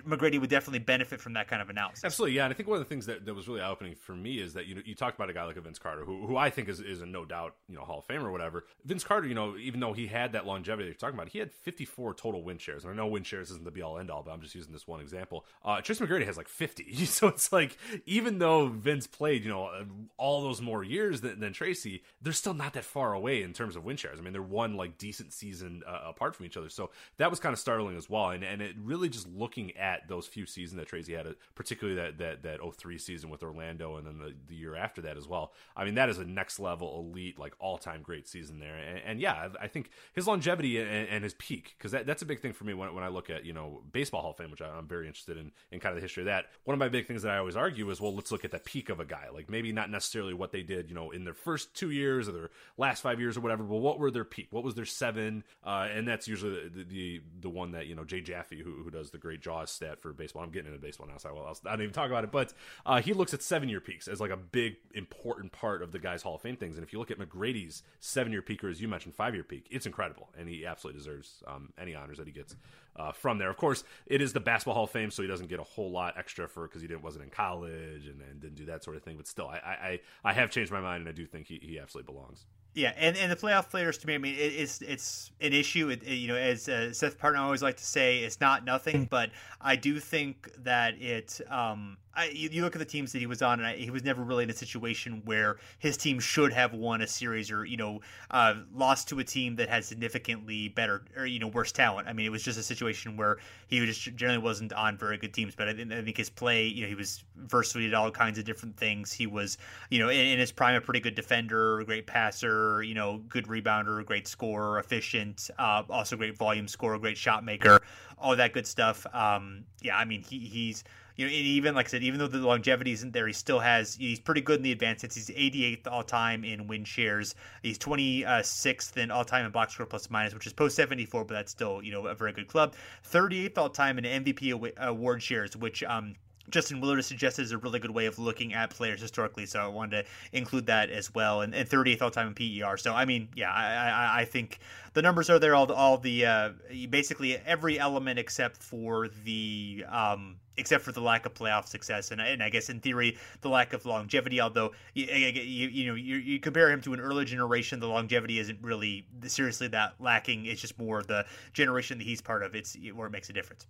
McGrady 0.06 0.40
would 0.40 0.50
definitely 0.50 0.80
benefit 0.80 1.20
from 1.20 1.34
that 1.34 1.48
kind 1.48 1.62
of 1.62 1.70
analysis. 1.70 2.04
Absolutely, 2.04 2.36
yeah. 2.36 2.46
And 2.46 2.54
I 2.54 2.56
think 2.56 2.70
one 2.70 2.80
of 2.80 2.84
the 2.84 2.90
things 2.90 3.06
that, 3.06 3.26
that 3.26 3.34
was 3.34 3.48
really 3.48 3.62
opening 3.62 3.96
for 3.96 4.14
me 4.14 4.40
is 4.40 4.54
that 4.54 4.68
you 4.68 4.76
know 4.76 4.82
you 4.86 4.96
talked 4.96 5.18
about 5.18 5.30
a 5.30 5.34
guy 5.34 5.44
like 5.46 5.56
Vince 5.56 5.80
Carter, 5.80 6.06
who, 6.06 6.26
who 6.26 6.38
I 6.38 6.50
think 6.50 6.70
is, 6.70 6.80
is 6.80 7.02
a 7.02 7.06
no 7.06 7.26
doubt 7.26 7.56
you 7.68 7.76
know 7.76 7.82
Hall 7.82 8.00
of 8.00 8.06
Fame 8.06 8.24
or 8.24 8.32
whatever. 8.32 8.66
Vince 8.86 9.04
Carter, 9.04 9.28
you 9.28 9.36
know, 9.36 9.56
even 9.58 9.80
though 9.80 9.94
he 9.94 10.08
had 10.08 10.34
that 10.34 10.46
longevity 10.46 10.84
that 10.84 10.90
you're 10.90 11.10
talking 11.10 11.18
about, 11.18 11.30
he 11.30 11.40
had 11.40 11.52
54 11.52 12.14
total 12.14 12.44
win 12.44 12.58
shares. 12.58 12.84
And 12.84 12.94
I 12.94 12.96
know 12.96 13.08
win 13.08 13.24
shares 13.24 13.50
isn't 13.52 13.64
the 13.64 13.72
be 13.72 13.82
all 13.82 13.98
end 13.98 14.10
all, 14.10 14.24
but 14.24 14.32
I'm 14.32 14.42
just 14.42 14.56
using 14.56 14.74
this 14.74 14.88
one 14.88 15.00
example. 15.00 15.46
Uh, 15.64 15.82
Tracy 15.82 16.06
McGrady 16.06 16.26
has 16.26 16.38
like 16.38 16.48
50, 16.48 16.84
so 17.06 17.28
it's 17.28 17.52
like 17.52 17.78
even 18.06 18.40
though 18.40 18.68
Vince 18.68 19.08
played 19.08 19.44
you 19.44 19.50
know 19.50 19.66
uh, 19.66 19.84
all 20.18 20.42
those 20.42 20.62
more 20.62 20.84
years 20.84 21.22
than, 21.22 21.40
than 21.40 21.54
Tracy, 21.54 22.04
they're 22.22 22.34
still 22.34 22.54
not 22.54 22.74
that 22.74 22.86
far 22.86 23.14
away 23.14 23.44
in 23.44 23.54
terms 23.54 23.76
of 23.76 23.84
win 23.84 23.98
shares. 23.98 24.20
I 24.20 24.22
mean, 24.22 24.34
they're 24.34 24.42
one 24.42 24.76
like 24.76 24.98
decent 24.98 25.34
season 25.34 25.84
uh, 25.88 26.02
apart 26.08 26.36
from 26.36 26.46
each 26.46 26.58
other, 26.58 26.70
so 26.70 26.92
that 27.18 27.30
was 27.30 27.40
kind 27.40 27.54
of 27.54 27.60
startling 27.60 27.98
as 27.98 28.10
well. 28.10 28.30
And 28.30 28.44
and 28.44 28.62
it 28.62 28.76
really 28.82 29.10
just 29.10 29.28
looking 29.28 29.76
at 29.78 30.08
those 30.08 30.28
few 30.28 30.46
seasons 30.46 30.80
that 30.80 30.88
Tracy 30.88 31.14
had, 31.14 31.28
particularly 31.56 32.00
that 32.00 32.18
that 32.18 32.44
that 32.44 32.60
03 32.78 32.98
season 32.98 33.30
with 33.30 33.44
Orlando, 33.44 33.98
and 33.98 34.06
then 34.06 34.18
the, 34.18 34.34
the 34.48 34.56
year 34.56 34.76
after 34.76 35.02
that 35.02 35.18
as 35.18 35.28
well. 35.28 35.54
I 35.76 35.86
mean, 35.86 35.96
that 35.96 36.10
is 36.10 36.18
a 36.18 36.26
next 36.26 36.60
level 36.60 37.00
elite, 37.00 37.40
like 37.40 37.54
all 37.60 37.78
time 37.78 38.02
great 38.02 38.28
season 38.28 38.60
there. 38.60 38.76
And, 38.76 39.02
and, 39.06 39.20
yeah, 39.20 39.50
I 39.62 39.68
think 39.68 39.92
his 40.14 40.28
longevity 40.28 40.80
and, 40.80 41.08
and 41.08 41.24
his 41.24 41.34
peak, 41.36 41.76
because 41.78 41.92
that, 41.92 42.06
that's 42.06 42.22
a 42.22 42.26
big 42.26 42.40
thing 42.40 42.54
for 42.54 42.64
me 42.64 42.74
when, 42.74 42.94
when 42.94 43.04
I 43.04 43.08
look 43.08 43.30
at 43.30 43.46
you 43.46 43.54
know 43.54 43.82
baseball 43.92 44.22
Hall 44.22 44.32
of 44.32 44.38
Fame, 44.38 44.52
which 44.52 44.62
I, 44.62 44.78
am 44.78 44.88
very 44.88 45.08
interested 45.08 45.38
in 45.38 45.52
in 45.72 45.80
kind 45.80 45.92
of 45.92 45.98
the 45.98 46.02
history 46.02 46.24
of 46.24 46.28
that. 46.28 46.46
One 46.64 46.74
of 46.74 46.79
my 46.80 46.90
big 46.90 47.06
things 47.06 47.22
that 47.22 47.32
I 47.32 47.38
always 47.38 47.56
argue 47.56 47.90
is, 47.92 48.02
well, 48.02 48.16
let's 48.16 48.32
look 48.32 48.46
at 48.46 48.52
the 48.52 48.60
peak 48.60 48.90
of 48.90 49.00
a 49.00 49.06
guy. 49.06 49.28
Like 49.32 49.50
maybe 49.50 49.72
not 49.72 49.90
necessarily 49.92 50.34
what 50.34 50.52
they 50.52 50.64
did, 50.64 50.90
you 50.90 50.96
know, 50.96 51.12
in 51.12 51.26
their 51.26 51.34
first 51.34 51.76
two 51.76 51.92
years 51.92 52.28
or 52.28 52.32
their 52.32 52.50
last 52.78 53.02
five 53.02 53.20
years 53.20 53.38
or 53.38 53.42
whatever, 53.42 53.64
but 53.64 53.76
what 53.76 54.00
were 54.00 54.10
their 54.10 54.24
peak? 54.24 54.48
What 54.52 54.64
was 54.64 54.76
their 54.76 54.86
seven? 54.86 55.44
Uh, 55.64 55.88
and 55.94 56.08
that's 56.08 56.28
usually 56.28 56.70
the, 56.70 56.84
the, 56.84 57.22
the 57.42 57.50
one 57.50 57.74
that 57.74 57.88
you 57.88 57.96
know 57.96 58.04
Jay 58.04 58.22
Jaffe, 58.22 58.60
who, 58.60 58.84
who 58.84 58.90
does 58.90 59.12
the 59.12 59.18
great 59.18 59.42
Jaws 59.42 59.70
stat 59.70 60.02
for 60.02 60.14
baseball. 60.14 60.44
I'm 60.44 60.52
getting 60.52 60.72
into 60.72 60.82
baseball 60.82 61.08
now, 61.08 61.18
so 61.18 61.30
I, 61.30 61.32
will, 61.34 61.46
I'll, 61.46 61.58
I 61.66 61.72
don't 61.72 61.82
even 61.82 61.94
talk 61.94 62.10
about 62.10 62.24
it. 62.24 62.32
But 62.32 62.54
uh, 62.86 63.02
he 63.02 63.14
looks 63.14 63.34
at 63.34 63.44
seven 63.44 63.70
year 63.70 63.82
peaks 63.82 64.08
as 64.08 64.20
like 64.20 64.32
a 64.32 64.38
big 64.38 64.78
important 64.94 65.52
part 65.52 65.84
of 65.84 65.92
the 65.92 66.00
guy's 66.00 66.22
Hall 66.22 66.36
of 66.36 66.42
Fame 66.42 66.56
things. 66.56 66.76
And 66.76 66.84
if 66.84 66.94
you 66.94 67.00
look 67.00 67.12
at 67.12 67.20
McGrady's 67.20 67.84
seven 68.00 68.32
year 68.32 68.42
peak 68.42 68.64
or 68.64 68.70
as 68.70 68.82
you 68.82 68.88
mentioned 68.88 69.16
five 69.16 69.34
year 69.34 69.44
peak, 69.44 69.68
it's 69.70 69.86
incredible, 69.86 70.30
and 70.38 70.48
he 70.48 70.66
absolutely 70.66 71.00
deserves 71.00 71.44
um, 71.48 71.74
any 71.78 71.96
honors 71.96 72.18
that 72.18 72.28
he 72.28 72.34
gets 72.34 72.56
uh, 72.96 73.12
from 73.12 73.38
there. 73.38 73.50
Of 73.50 73.58
course, 73.58 73.84
it 74.06 74.22
is 74.22 74.34
the 74.34 74.40
Basketball 74.40 74.76
Hall 74.76 74.84
of 74.84 74.92
Fame, 74.92 75.12
so 75.12 75.22
he 75.22 75.28
doesn't 75.28 75.48
get 75.48 75.60
a 75.60 75.64
whole 75.64 75.92
lot 75.92 76.16
extra 76.18 76.48
for 76.48 76.68
because 76.68 76.82
he 76.82 76.88
didn't 76.88 77.04
wasn't 77.04 77.24
in 77.24 77.30
college 77.30 78.08
and, 78.08 78.22
and, 78.22 78.40
didn't 78.42 78.56
do 78.56 78.66
that 78.66 78.84
sort 78.84 78.98
of 78.98 79.04
thing. 79.04 79.18
But 79.18 79.28
still, 79.28 79.48
I, 79.48 79.58
I 79.58 80.00
I 80.24 80.34
have 80.34 80.50
changed 80.50 80.72
my 80.72 80.82
mind, 80.82 81.02
and 81.02 81.10
I 81.10 81.14
do 81.14 81.26
think 81.26 81.48
he, 81.48 81.60
he 81.62 81.80
absolutely 81.80 82.14
belongs. 82.14 82.46
Yeah, 82.76 82.94
and, 82.98 83.18
and 83.18 83.32
the 83.32 83.36
playoff 83.36 83.70
players 83.70 83.98
to 84.00 84.08
me, 84.08 84.16
I 84.16 84.18
mean, 84.20 84.36
it, 84.36 84.54
it's 84.54 84.82
it's 84.82 85.32
an 85.42 85.54
issue. 85.54 85.90
It, 85.90 86.04
it, 86.04 86.16
you 86.16 86.28
know, 86.28 86.36
as 86.36 86.70
uh, 86.70 86.94
Seth 86.94 87.18
Partnow 87.20 87.40
always 87.40 87.64
like 87.64 87.78
to 87.78 87.86
say, 87.86 88.20
it's 88.20 88.40
not 88.40 88.64
nothing, 88.64 89.06
but 89.10 89.32
I 89.62 89.76
do 89.76 90.00
think 90.00 90.50
that 90.64 91.02
it. 91.02 91.42
Um, 91.50 91.98
I, 92.16 92.30
you, 92.34 92.62
look 92.62 92.76
at 92.76 92.80
the 92.80 92.86
teams 92.86 93.12
that 93.12 93.20
he 93.20 93.28
was 93.28 93.42
on, 93.42 93.60
and 93.60 93.68
I, 93.68 93.76
he 93.76 93.92
was 93.92 94.04
never 94.04 94.24
really 94.24 94.44
in 94.44 94.50
a 94.50 94.54
situation 94.54 95.22
where 95.26 95.58
his 95.78 95.96
team 95.96 96.20
should 96.20 96.52
have 96.54 96.74
won 96.74 97.02
a 97.02 97.08
series 97.08 97.52
or 97.52 97.66
you 97.66 97.78
know 97.78 98.02
uh, 98.32 98.56
lost 98.74 99.08
to 99.10 99.20
a 99.20 99.24
team 99.24 99.56
that 99.58 99.70
had 99.70 99.86
significantly 99.86 100.70
better 100.70 101.04
or 101.16 101.26
you 101.26 101.40
know 101.40 101.48
worse 101.48 101.72
talent. 101.72 102.08
I 102.08 102.14
mean, 102.14 102.26
it 102.26 102.30
was 102.30 102.44
just 102.44 102.58
a 102.58 102.64
situation 102.64 103.16
where 103.16 103.38
he 103.68 103.86
just 103.86 104.16
generally 104.16 104.42
wasn't 104.42 104.74
on 104.74 104.98
very 104.98 105.18
good 105.18 105.34
teams. 105.34 105.56
But 105.56 105.70
I, 105.70 105.72
I 105.72 106.02
think 106.04 106.18
his 106.18 106.30
play, 106.30 106.66
you 106.66 106.84
know, 106.84 106.88
he 106.88 106.96
was 106.96 107.24
versatile 107.36 107.88
at 107.88 107.94
all 107.94 108.12
kinds 108.12 108.40
of 108.40 108.46
different 108.46 108.76
things. 108.76 109.12
He 109.12 109.28
was, 109.28 109.58
you 109.90 110.00
know, 110.00 110.10
in, 110.10 110.20
in 110.20 110.40
his 110.40 110.52
prime, 110.52 110.76
a 110.76 110.82
pretty 110.82 111.00
good 111.00 111.16
defender, 111.16 111.84
great 111.84 112.08
passer, 112.08 112.82
you 112.84 112.96
know, 112.96 113.22
good 113.30 113.46
rebounder, 113.48 114.04
great 114.06 114.28
scorer, 114.28 114.80
efficient, 114.80 115.50
uh, 115.60 115.84
also 115.90 116.18
great 116.18 116.38
volume 116.38 116.68
scorer, 116.68 116.98
great 116.98 117.18
shot 117.18 117.46
maker, 117.46 117.82
all 118.18 118.36
that 118.36 118.54
good 118.54 118.66
stuff. 118.66 119.06
Um, 119.14 119.64
yeah, 119.82 119.98
I 119.98 120.06
mean, 120.06 120.24
he, 120.24 120.40
he's 120.40 120.84
you 121.20 121.26
know, 121.26 121.32
even 121.34 121.76
like 121.76 121.88
I 121.88 121.90
said, 121.90 122.04
even 122.04 122.18
though 122.18 122.28
the 122.28 122.38
longevity 122.38 122.94
isn't 122.94 123.12
there, 123.12 123.28
he 123.28 123.34
still 123.34 123.60
has. 123.60 123.94
He's 123.96 124.22
pretty 124.22 124.40
good 124.40 124.56
in 124.56 124.64
the 124.64 124.72
advanced 124.72 125.02
hits. 125.02 125.16
He's 125.16 125.30
88th 125.30 125.86
all 125.92 126.02
time 126.02 126.46
in 126.46 126.66
win 126.66 126.86
shares. 126.86 127.36
He's 127.62 127.78
26th 127.78 128.96
in 128.96 129.12
all 129.12 129.26
time 129.26 129.46
in 129.46 129.52
box 129.52 129.74
score 129.74 129.86
plus 129.86 130.10
minus, 130.10 130.34
which 130.34 130.48
is 130.48 130.54
post 130.54 130.78
74, 130.78 131.26
but 131.26 131.34
that's 131.34 131.52
still 131.52 131.84
you 131.84 131.92
know 131.92 132.08
a 132.08 132.16
very 132.16 132.32
good 132.32 132.48
club. 132.48 132.74
38th 133.06 133.58
all 133.58 133.70
time 133.70 133.98
in 133.98 134.24
MVP 134.24 134.78
award 134.78 135.22
shares, 135.22 135.58
which 135.58 135.84
um 135.84 136.16
Justin 136.50 136.82
Willard 136.82 137.04
suggested 137.06 137.44
is 137.44 137.52
a 137.52 137.58
really 137.58 137.80
good 137.80 137.92
way 137.92 138.06
of 138.06 138.20
looking 138.20 138.54
at 138.54 138.70
players 138.70 139.02
historically. 139.02 139.46
So 139.46 139.60
I 139.60 139.68
wanted 139.68 140.04
to 140.04 140.38
include 140.38 140.66
that 140.68 140.90
as 140.90 141.14
well. 141.14 141.42
And, 141.42 141.54
and 141.54 141.68
30th 141.68 142.02
all 142.02 142.12
time 142.12 142.28
in 142.28 142.62
PER. 142.62 142.78
So, 142.78 142.94
I 142.94 143.06
mean, 143.06 143.30
yeah, 143.36 143.52
I, 143.52 144.18
I, 144.18 144.22
I 144.22 144.26
think 144.26 144.60
the 144.94 145.02
numbers 145.02 145.30
are 145.30 145.40
there. 145.40 145.56
All 145.56 145.66
the, 145.66 145.74
all 145.74 145.98
the 145.98 146.26
uh, 146.26 146.50
basically 146.90 147.38
every 147.38 147.80
element 147.80 148.20
except 148.20 148.58
for 148.58 149.10
the. 149.24 149.86
Um, 149.90 150.38
except 150.58 150.84
for 150.84 150.92
the 150.92 151.00
lack 151.00 151.26
of 151.26 151.34
playoff 151.34 151.68
success, 151.68 152.12
and, 152.12 152.20
and 152.20 152.44
I 152.44 152.50
guess 152.50 152.70
in 152.70 152.82
theory 152.82 153.18
the 153.40 153.48
lack 153.48 153.72
of 153.72 153.86
longevity. 153.86 154.42
Although 154.42 154.74
you, 154.94 155.06
you, 155.06 155.70
you 155.70 155.88
know 155.88 155.96
you, 155.96 156.18
you, 156.18 156.40
compare 156.40 156.70
him 156.70 156.82
to 156.82 156.94
an 156.94 157.00
early 157.00 157.24
generation, 157.24 157.80
the 157.80 157.88
longevity 157.88 158.40
isn't 158.40 158.60
really 158.62 159.06
seriously 159.26 159.70
that 159.70 159.94
lacking. 160.00 160.46
It's 160.48 160.60
just 160.60 160.78
more 160.78 161.02
the 161.02 161.26
generation 161.54 161.98
that 161.98 162.04
he's 162.04 162.22
part 162.22 162.44
of. 162.44 162.56
It's 162.56 162.76
where 162.94 163.08
it 163.08 163.12
makes 163.12 163.30
a 163.30 163.34
difference. 163.34 163.68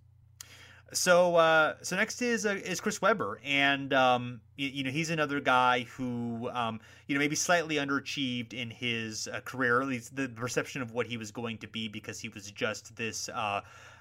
So 0.92 1.36
uh, 1.36 1.74
so 1.82 1.96
next 1.96 2.20
is 2.20 2.44
uh, 2.44 2.58
is 2.64 2.80
Chris 2.80 3.00
Webber, 3.00 3.40
and 3.44 3.92
um, 3.92 4.40
you, 4.56 4.68
you, 4.68 4.84
know 4.84 4.90
he's 4.90 5.10
another 5.10 5.38
guy 5.38 5.86
who 5.96 6.50
um, 6.52 6.80
you 7.06 7.14
know 7.14 7.20
maybe 7.20 7.36
slightly 7.36 7.76
underachieved 7.76 8.52
in 8.52 8.70
his 8.70 9.28
uh, 9.28 9.40
career, 9.40 9.80
at 9.80 9.86
least 9.86 10.16
the 10.16 10.28
perception 10.28 10.82
of 10.82 10.92
what 10.92 11.06
he 11.06 11.16
was 11.16 11.30
going 11.30 11.58
to 11.58 11.68
be 11.68 11.86
because 11.86 12.18
he 12.18 12.28
was 12.28 12.50
just 12.50 12.96
this 12.96 13.28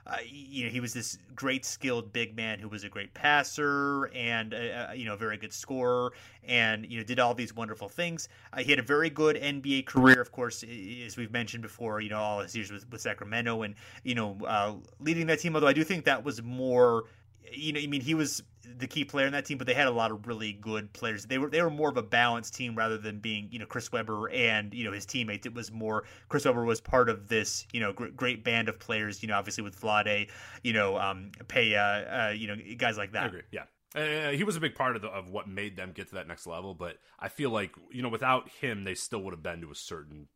uh, 0.05 0.09
uh, 0.09 0.17
you 0.25 0.65
know, 0.65 0.69
he 0.69 0.79
was 0.79 0.93
this 0.93 1.17
great 1.35 1.65
skilled 1.65 2.11
big 2.11 2.35
man 2.35 2.59
who 2.59 2.67
was 2.67 2.83
a 2.83 2.89
great 2.89 3.13
passer 3.13 4.05
and 4.15 4.53
uh, 4.53 4.87
you 4.93 5.05
know 5.05 5.15
very 5.15 5.37
good 5.37 5.53
scorer, 5.53 6.13
and 6.43 6.85
you 6.89 6.97
know 6.97 7.03
did 7.03 7.19
all 7.19 7.33
these 7.33 7.55
wonderful 7.55 7.89
things. 7.89 8.27
Uh, 8.53 8.61
he 8.61 8.71
had 8.71 8.79
a 8.79 8.83
very 8.83 9.09
good 9.09 9.35
NBA 9.35 9.85
career, 9.85 10.21
of 10.21 10.31
course, 10.31 10.63
as 10.63 11.17
we've 11.17 11.31
mentioned 11.31 11.63
before. 11.63 12.01
You 12.01 12.09
know, 12.09 12.19
all 12.19 12.39
his 12.39 12.55
years 12.55 12.71
with, 12.71 12.89
with 12.91 13.01
Sacramento, 13.01 13.61
and 13.63 13.75
you 14.03 14.15
know, 14.15 14.37
uh, 14.45 14.73
leading 14.99 15.27
that 15.27 15.39
team. 15.39 15.55
Although 15.55 15.67
I 15.67 15.73
do 15.73 15.83
think 15.83 16.05
that 16.05 16.23
was 16.23 16.41
more 16.41 17.05
you 17.51 17.73
know, 17.73 17.79
I 17.79 17.87
mean, 17.87 18.01
he 18.01 18.15
was 18.15 18.43
the 18.77 18.87
key 18.87 19.03
player 19.03 19.25
in 19.25 19.33
that 19.33 19.45
team, 19.45 19.57
but 19.57 19.67
they 19.67 19.73
had 19.73 19.87
a 19.87 19.91
lot 19.91 20.11
of 20.11 20.27
really 20.27 20.53
good 20.53 20.91
players. 20.93 21.25
They 21.25 21.37
were 21.37 21.49
they 21.49 21.61
were 21.61 21.69
more 21.69 21.89
of 21.89 21.97
a 21.97 22.03
balanced 22.03 22.53
team 22.55 22.75
rather 22.75 22.97
than 22.97 23.19
being 23.19 23.47
you 23.51 23.59
know 23.59 23.65
Chris 23.65 23.91
Webber 23.91 24.29
and 24.29 24.73
you 24.73 24.83
know 24.83 24.91
his 24.91 25.05
teammates. 25.05 25.45
It 25.45 25.53
was 25.53 25.71
more 25.71 26.03
Chris 26.29 26.45
Webber 26.45 26.63
was 26.63 26.81
part 26.81 27.09
of 27.09 27.27
this 27.27 27.65
you 27.73 27.79
know 27.79 27.93
great 27.93 28.43
band 28.43 28.69
of 28.69 28.79
players. 28.79 29.21
You 29.21 29.29
know, 29.29 29.35
obviously 29.35 29.63
with 29.63 29.79
Vlade, 29.79 30.29
you 30.63 30.73
know, 30.73 30.97
um, 30.97 31.31
uh, 31.41 32.33
you 32.35 32.47
know, 32.47 32.55
guys 32.77 32.97
like 32.97 33.13
that. 33.13 33.23
I 33.23 33.27
agree. 33.27 33.41
Yeah. 33.51 33.63
Uh, 33.95 34.29
he 34.29 34.43
was 34.43 34.55
a 34.55 34.59
big 34.59 34.75
part 34.75 34.95
of 34.95 35.01
the, 35.01 35.07
of 35.07 35.31
what 35.31 35.47
made 35.47 35.75
them 35.75 35.91
get 35.91 36.07
to 36.09 36.15
that 36.15 36.27
next 36.27 36.45
level, 36.45 36.75
but 36.75 36.97
I 37.19 37.27
feel 37.27 37.49
like 37.49 37.71
you 37.91 38.03
know 38.03 38.09
without 38.09 38.47
him, 38.49 38.83
they 38.83 38.93
still 38.93 39.23
would 39.23 39.33
have 39.33 39.41
been 39.41 39.61
to 39.61 39.71
a 39.71 39.75
certain. 39.75 40.27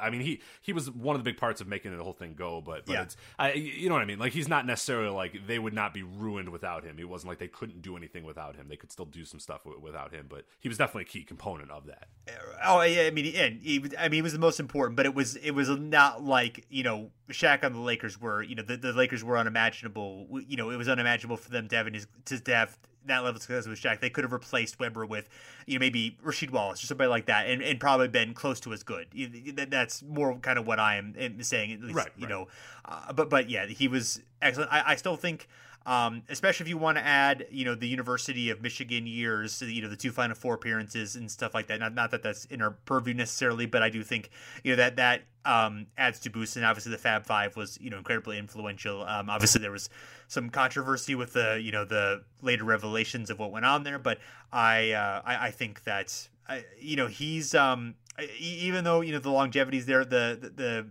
I 0.00 0.10
mean, 0.10 0.20
he 0.20 0.40
he 0.60 0.72
was 0.72 0.90
one 0.90 1.16
of 1.16 1.24
the 1.24 1.30
big 1.30 1.38
parts 1.38 1.60
of 1.60 1.68
making 1.68 1.96
the 1.96 2.02
whole 2.02 2.12
thing 2.12 2.34
go, 2.34 2.60
but, 2.60 2.86
but 2.86 2.92
yeah. 2.92 3.02
it's 3.02 3.16
I, 3.38 3.52
you 3.52 3.88
know 3.88 3.94
what 3.94 4.02
I 4.02 4.06
mean. 4.06 4.18
Like 4.18 4.32
he's 4.32 4.48
not 4.48 4.66
necessarily 4.66 5.10
like 5.10 5.46
they 5.46 5.58
would 5.58 5.74
not 5.74 5.94
be 5.94 6.02
ruined 6.02 6.48
without 6.48 6.84
him. 6.84 6.98
It 6.98 7.08
wasn't 7.08 7.30
like 7.30 7.38
they 7.38 7.48
couldn't 7.48 7.82
do 7.82 7.96
anything 7.96 8.24
without 8.24 8.56
him. 8.56 8.68
They 8.68 8.76
could 8.76 8.92
still 8.92 9.06
do 9.06 9.24
some 9.24 9.40
stuff 9.40 9.62
without 9.64 10.12
him, 10.12 10.26
but 10.28 10.44
he 10.60 10.68
was 10.68 10.78
definitely 10.78 11.02
a 11.02 11.06
key 11.06 11.24
component 11.24 11.70
of 11.70 11.86
that. 11.86 12.08
Eh, 12.28 12.32
oh 12.64 12.82
yeah, 12.82 13.02
I 13.02 13.10
mean, 13.10 13.34
and 13.34 13.60
he, 13.60 13.84
I 13.98 14.04
mean, 14.04 14.18
he 14.18 14.22
was 14.22 14.32
the 14.32 14.38
most 14.38 14.60
important, 14.60 14.96
but 14.96 15.06
it 15.06 15.14
was 15.14 15.36
it 15.36 15.52
was 15.52 15.68
not 15.68 16.22
like 16.22 16.66
you 16.68 16.82
know 16.82 17.10
Shaq 17.30 17.64
on 17.64 17.72
the 17.72 17.80
Lakers 17.80 18.20
were 18.20 18.42
you 18.42 18.54
know 18.54 18.62
the, 18.62 18.76
the 18.76 18.92
Lakers 18.92 19.24
were 19.24 19.38
unimaginable. 19.38 20.26
You 20.46 20.56
know, 20.56 20.70
it 20.70 20.76
was 20.76 20.88
unimaginable 20.88 21.36
for 21.36 21.50
them 21.50 21.68
to 21.68 21.76
have 21.76 21.86
his, 21.86 22.06
to 22.26 22.54
have 22.54 22.78
that 23.06 23.18
level 23.24 23.36
of 23.36 23.42
success 23.42 23.66
with 23.66 23.80
Shaq. 23.80 24.00
They 24.00 24.10
could 24.10 24.24
have 24.24 24.32
replaced 24.32 24.78
Webber 24.78 25.06
with, 25.06 25.28
you 25.66 25.78
know, 25.78 25.80
maybe 25.80 26.18
Rasheed 26.24 26.50
Wallace 26.50 26.82
or 26.82 26.86
somebody 26.86 27.08
like 27.08 27.26
that, 27.26 27.46
and, 27.46 27.62
and 27.62 27.80
probably 27.80 28.08
been 28.08 28.34
close 28.34 28.60
to 28.60 28.72
as 28.72 28.82
good. 28.82 29.08
That's 29.70 30.02
more 30.02 30.36
kind 30.38 30.58
of 30.58 30.66
what 30.66 30.78
I 30.78 30.96
am 30.96 31.42
saying, 31.42 31.72
at 31.72 31.80
least, 31.80 31.94
right, 31.94 32.08
you 32.16 32.26
right. 32.26 32.30
know. 32.30 32.48
Uh, 32.84 33.12
but 33.12 33.30
but 33.30 33.48
yeah, 33.48 33.66
he 33.66 33.88
was 33.88 34.20
excellent. 34.40 34.72
I, 34.72 34.82
I 34.92 34.96
still 34.96 35.16
think 35.16 35.48
um, 35.86 36.22
especially 36.28 36.64
if 36.64 36.68
you 36.68 36.78
want 36.78 36.98
to 36.98 37.04
add, 37.04 37.46
you 37.50 37.64
know, 37.64 37.74
the 37.74 37.88
University 37.88 38.50
of 38.50 38.62
Michigan 38.62 39.06
years, 39.06 39.60
you 39.62 39.82
know, 39.82 39.88
the 39.88 39.96
two 39.96 40.12
Final 40.12 40.36
Four 40.36 40.54
appearances 40.54 41.16
and 41.16 41.30
stuff 41.30 41.54
like 41.54 41.66
that. 41.68 41.80
Not, 41.80 41.94
not 41.94 42.10
that 42.12 42.22
that's 42.22 42.44
in 42.46 42.62
our 42.62 42.70
purview 42.70 43.14
necessarily, 43.14 43.66
but 43.66 43.82
I 43.82 43.88
do 43.88 44.02
think, 44.02 44.30
you 44.62 44.72
know, 44.72 44.76
that 44.76 44.96
that 44.96 45.22
um, 45.44 45.86
adds 45.98 46.20
to 46.20 46.30
boost. 46.30 46.56
And 46.56 46.64
obviously, 46.64 46.92
the 46.92 46.98
Fab 46.98 47.26
Five 47.26 47.56
was, 47.56 47.78
you 47.80 47.90
know, 47.90 47.98
incredibly 47.98 48.38
influential. 48.38 49.02
Um, 49.02 49.28
obviously, 49.28 49.60
there 49.60 49.72
was 49.72 49.88
some 50.28 50.50
controversy 50.50 51.14
with 51.14 51.32
the, 51.32 51.60
you 51.60 51.72
know, 51.72 51.84
the 51.84 52.22
later 52.42 52.64
revelations 52.64 53.28
of 53.28 53.38
what 53.38 53.50
went 53.50 53.66
on 53.66 53.82
there, 53.82 53.98
but 53.98 54.18
I, 54.52 54.92
uh, 54.92 55.22
I, 55.24 55.48
I 55.48 55.50
think 55.50 55.82
that, 55.84 56.28
I, 56.48 56.64
you 56.78 56.96
know, 56.96 57.08
he's 57.08 57.54
um, 57.54 57.96
even 58.38 58.84
though 58.84 59.00
you 59.00 59.12
know 59.12 59.18
the 59.18 59.30
longevity's 59.30 59.86
there, 59.86 60.04
the 60.04 60.38
the, 60.40 60.48
the 60.50 60.86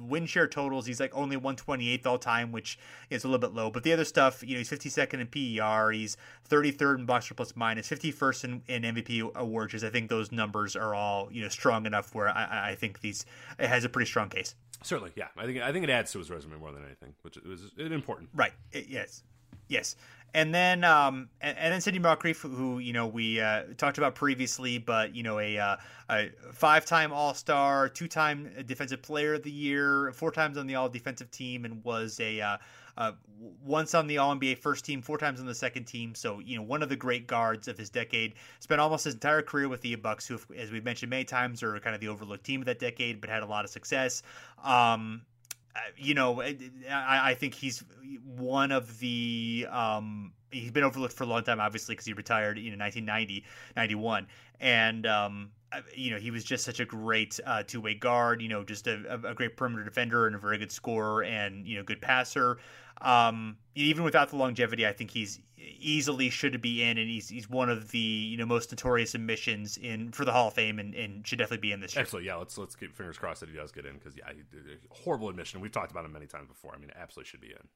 win 0.00 0.26
share 0.26 0.46
totals, 0.46 0.86
he's 0.86 1.00
like 1.00 1.14
only 1.14 1.36
128th 1.36 2.06
all 2.06 2.18
time, 2.18 2.52
which 2.52 2.78
is 3.10 3.24
a 3.24 3.28
little 3.28 3.40
bit 3.40 3.54
low. 3.54 3.70
But 3.70 3.82
the 3.82 3.92
other 3.92 4.04
stuff, 4.04 4.42
you 4.42 4.54
know, 4.54 4.58
he's 4.58 4.70
52nd 4.70 5.20
in 5.20 5.26
PER, 5.26 5.90
he's 5.92 6.16
33rd 6.48 7.00
in 7.00 7.06
box 7.06 7.30
plus 7.34 7.54
minus, 7.56 7.88
51st 7.88 8.44
in, 8.44 8.62
in 8.66 8.94
MVP 8.94 9.34
awards. 9.34 9.84
I 9.84 9.90
think 9.90 10.08
those 10.08 10.32
numbers 10.32 10.76
are 10.76 10.94
all 10.94 11.28
you 11.30 11.42
know 11.42 11.48
strong 11.48 11.86
enough 11.86 12.14
where 12.14 12.28
I, 12.28 12.70
I 12.70 12.74
think 12.74 13.00
these 13.00 13.26
it 13.58 13.68
has 13.68 13.84
a 13.84 13.88
pretty 13.88 14.08
strong 14.08 14.28
case. 14.28 14.54
Certainly, 14.82 15.12
yeah. 15.16 15.28
I 15.36 15.44
think 15.44 15.60
I 15.60 15.72
think 15.72 15.84
it 15.84 15.90
adds 15.90 16.12
to 16.12 16.18
his 16.18 16.30
resume 16.30 16.58
more 16.58 16.72
than 16.72 16.84
anything, 16.84 17.14
which 17.22 17.36
is 17.36 17.70
important. 17.76 18.30
Right. 18.34 18.52
It, 18.72 18.86
yes. 18.88 19.22
Yes. 19.68 19.96
And 20.32 20.54
then, 20.54 20.84
um, 20.84 21.28
and, 21.40 21.58
and, 21.58 21.72
then 21.72 21.80
Sidney 21.80 21.98
Moncrief, 21.98 22.42
who 22.42 22.78
you 22.78 22.92
know 22.92 23.06
we 23.06 23.40
uh, 23.40 23.64
talked 23.76 23.98
about 23.98 24.14
previously, 24.14 24.78
but 24.78 25.14
you 25.14 25.22
know 25.22 25.40
a, 25.40 25.58
uh, 25.58 25.76
a 26.08 26.30
five-time 26.52 27.12
All-Star, 27.12 27.88
two-time 27.88 28.50
Defensive 28.66 29.02
Player 29.02 29.34
of 29.34 29.42
the 29.42 29.50
Year, 29.50 30.12
four 30.12 30.30
times 30.30 30.56
on 30.56 30.66
the 30.66 30.76
All-Defensive 30.76 31.30
Team, 31.30 31.64
and 31.64 31.82
was 31.84 32.20
a 32.20 32.40
uh, 32.40 32.56
uh, 32.96 33.12
once 33.64 33.94
on 33.94 34.06
the 34.06 34.18
All 34.18 34.34
NBA 34.36 34.58
first 34.58 34.84
team, 34.84 35.02
four 35.02 35.18
times 35.18 35.40
on 35.40 35.46
the 35.46 35.54
second 35.54 35.84
team. 35.84 36.14
So 36.14 36.38
you 36.38 36.56
know 36.56 36.62
one 36.62 36.82
of 36.82 36.88
the 36.88 36.96
great 36.96 37.26
guards 37.26 37.66
of 37.66 37.76
his 37.76 37.90
decade. 37.90 38.34
Spent 38.60 38.80
almost 38.80 39.04
his 39.04 39.14
entire 39.14 39.42
career 39.42 39.68
with 39.68 39.80
the 39.80 39.94
Bucks, 39.96 40.26
who, 40.26 40.38
as 40.56 40.70
we've 40.70 40.84
mentioned 40.84 41.10
many 41.10 41.24
times, 41.24 41.62
are 41.62 41.78
kind 41.80 41.94
of 41.94 42.00
the 42.00 42.08
overlooked 42.08 42.44
team 42.44 42.60
of 42.60 42.66
that 42.66 42.78
decade, 42.78 43.20
but 43.20 43.30
had 43.30 43.42
a 43.42 43.46
lot 43.46 43.64
of 43.64 43.70
success. 43.70 44.22
Um, 44.62 45.22
you 45.96 46.14
know, 46.14 46.40
I, 46.40 47.30
I, 47.30 47.34
think 47.34 47.54
he's 47.54 47.82
one 48.24 48.72
of 48.72 48.98
the. 48.98 49.66
Um, 49.70 50.32
he's 50.50 50.70
been 50.70 50.84
overlooked 50.84 51.14
for 51.14 51.24
a 51.24 51.26
long 51.26 51.42
time, 51.42 51.60
obviously, 51.60 51.94
because 51.94 52.06
he 52.06 52.12
retired 52.12 52.58
in 52.58 52.78
1990, 52.78 53.44
91. 53.76 54.26
And, 54.60 55.06
um, 55.06 55.50
you 55.94 56.10
know, 56.10 56.18
he 56.18 56.30
was 56.30 56.44
just 56.44 56.64
such 56.64 56.80
a 56.80 56.84
great 56.84 57.38
uh, 57.46 57.62
two 57.62 57.80
way 57.80 57.94
guard, 57.94 58.42
you 58.42 58.48
know, 58.48 58.64
just 58.64 58.86
a, 58.86 59.20
a, 59.24 59.34
great 59.34 59.56
perimeter 59.56 59.84
defender 59.84 60.26
and 60.26 60.36
a 60.36 60.38
very 60.38 60.58
good 60.58 60.72
scorer 60.72 61.22
and, 61.22 61.66
you 61.66 61.76
know, 61.76 61.82
good 61.82 62.00
passer. 62.00 62.58
Um, 63.00 63.56
even 63.74 64.04
without 64.04 64.28
the 64.28 64.36
longevity, 64.36 64.86
I 64.86 64.92
think 64.92 65.10
he's 65.10 65.40
easily 65.56 66.30
should 66.30 66.60
be 66.60 66.82
in, 66.82 66.98
and 66.98 67.08
he's 67.08 67.28
he's 67.28 67.48
one 67.48 67.70
of 67.70 67.90
the 67.90 67.98
you 67.98 68.36
know 68.36 68.44
most 68.44 68.70
notorious 68.70 69.14
admissions 69.14 69.78
in 69.78 70.12
for 70.12 70.24
the 70.24 70.32
Hall 70.32 70.48
of 70.48 70.54
Fame, 70.54 70.78
and, 70.78 70.94
and 70.94 71.26
should 71.26 71.38
definitely 71.38 71.66
be 71.66 71.72
in 71.72 71.80
this. 71.80 71.94
Year. 71.94 72.02
Excellent, 72.02 72.26
yeah. 72.26 72.36
Let's 72.36 72.58
let's 72.58 72.76
keep 72.76 72.94
fingers 72.94 73.16
crossed 73.16 73.40
that 73.40 73.48
he 73.48 73.56
does 73.56 73.72
get 73.72 73.86
in 73.86 73.94
because 73.94 74.16
yeah, 74.16 74.30
he 74.34 74.42
horrible 74.90 75.28
admission. 75.28 75.60
We've 75.60 75.72
talked 75.72 75.90
about 75.90 76.04
him 76.04 76.12
many 76.12 76.26
times 76.26 76.48
before. 76.48 76.74
I 76.74 76.78
mean, 76.78 76.90
absolutely 76.94 77.30
should 77.30 77.40
be 77.40 77.52
in. 77.52 77.68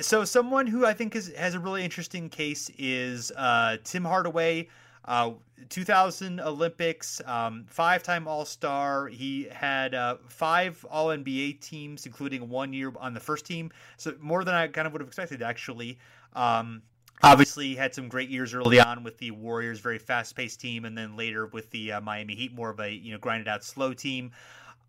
So 0.00 0.24
someone 0.24 0.66
who 0.66 0.84
I 0.84 0.92
think 0.92 1.14
is, 1.14 1.32
has 1.34 1.54
a 1.54 1.60
really 1.60 1.84
interesting 1.84 2.28
case 2.28 2.70
is 2.78 3.30
uh, 3.36 3.76
Tim 3.84 4.04
Hardaway. 4.04 4.68
Uh, 5.04 5.32
2000 5.68 6.40
Olympics, 6.40 7.20
um, 7.26 7.64
five 7.68 8.02
time 8.02 8.26
All 8.26 8.44
Star. 8.44 9.06
He 9.06 9.46
had 9.50 9.94
uh, 9.94 10.16
five 10.28 10.84
All 10.90 11.08
NBA 11.08 11.60
teams, 11.60 12.06
including 12.06 12.48
one 12.48 12.72
year 12.72 12.92
on 12.98 13.14
the 13.14 13.20
first 13.20 13.44
team. 13.44 13.70
So 13.96 14.14
more 14.20 14.44
than 14.44 14.54
I 14.54 14.66
kind 14.66 14.86
of 14.86 14.92
would 14.92 15.00
have 15.00 15.08
expected, 15.08 15.42
actually. 15.42 15.98
Um, 16.34 16.82
obviously, 17.22 17.74
had 17.74 17.94
some 17.94 18.08
great 18.08 18.30
years 18.30 18.54
early 18.54 18.80
on 18.80 19.04
with 19.04 19.18
the 19.18 19.30
Warriors, 19.30 19.78
very 19.78 19.98
fast 19.98 20.34
paced 20.34 20.60
team, 20.60 20.84
and 20.84 20.96
then 20.96 21.16
later 21.16 21.46
with 21.46 21.70
the 21.70 21.92
uh, 21.92 22.00
Miami 22.00 22.34
Heat, 22.34 22.54
more 22.54 22.70
of 22.70 22.80
a 22.80 22.90
you 22.90 23.12
know 23.12 23.18
grinded 23.18 23.48
out 23.48 23.62
slow 23.62 23.92
team. 23.92 24.32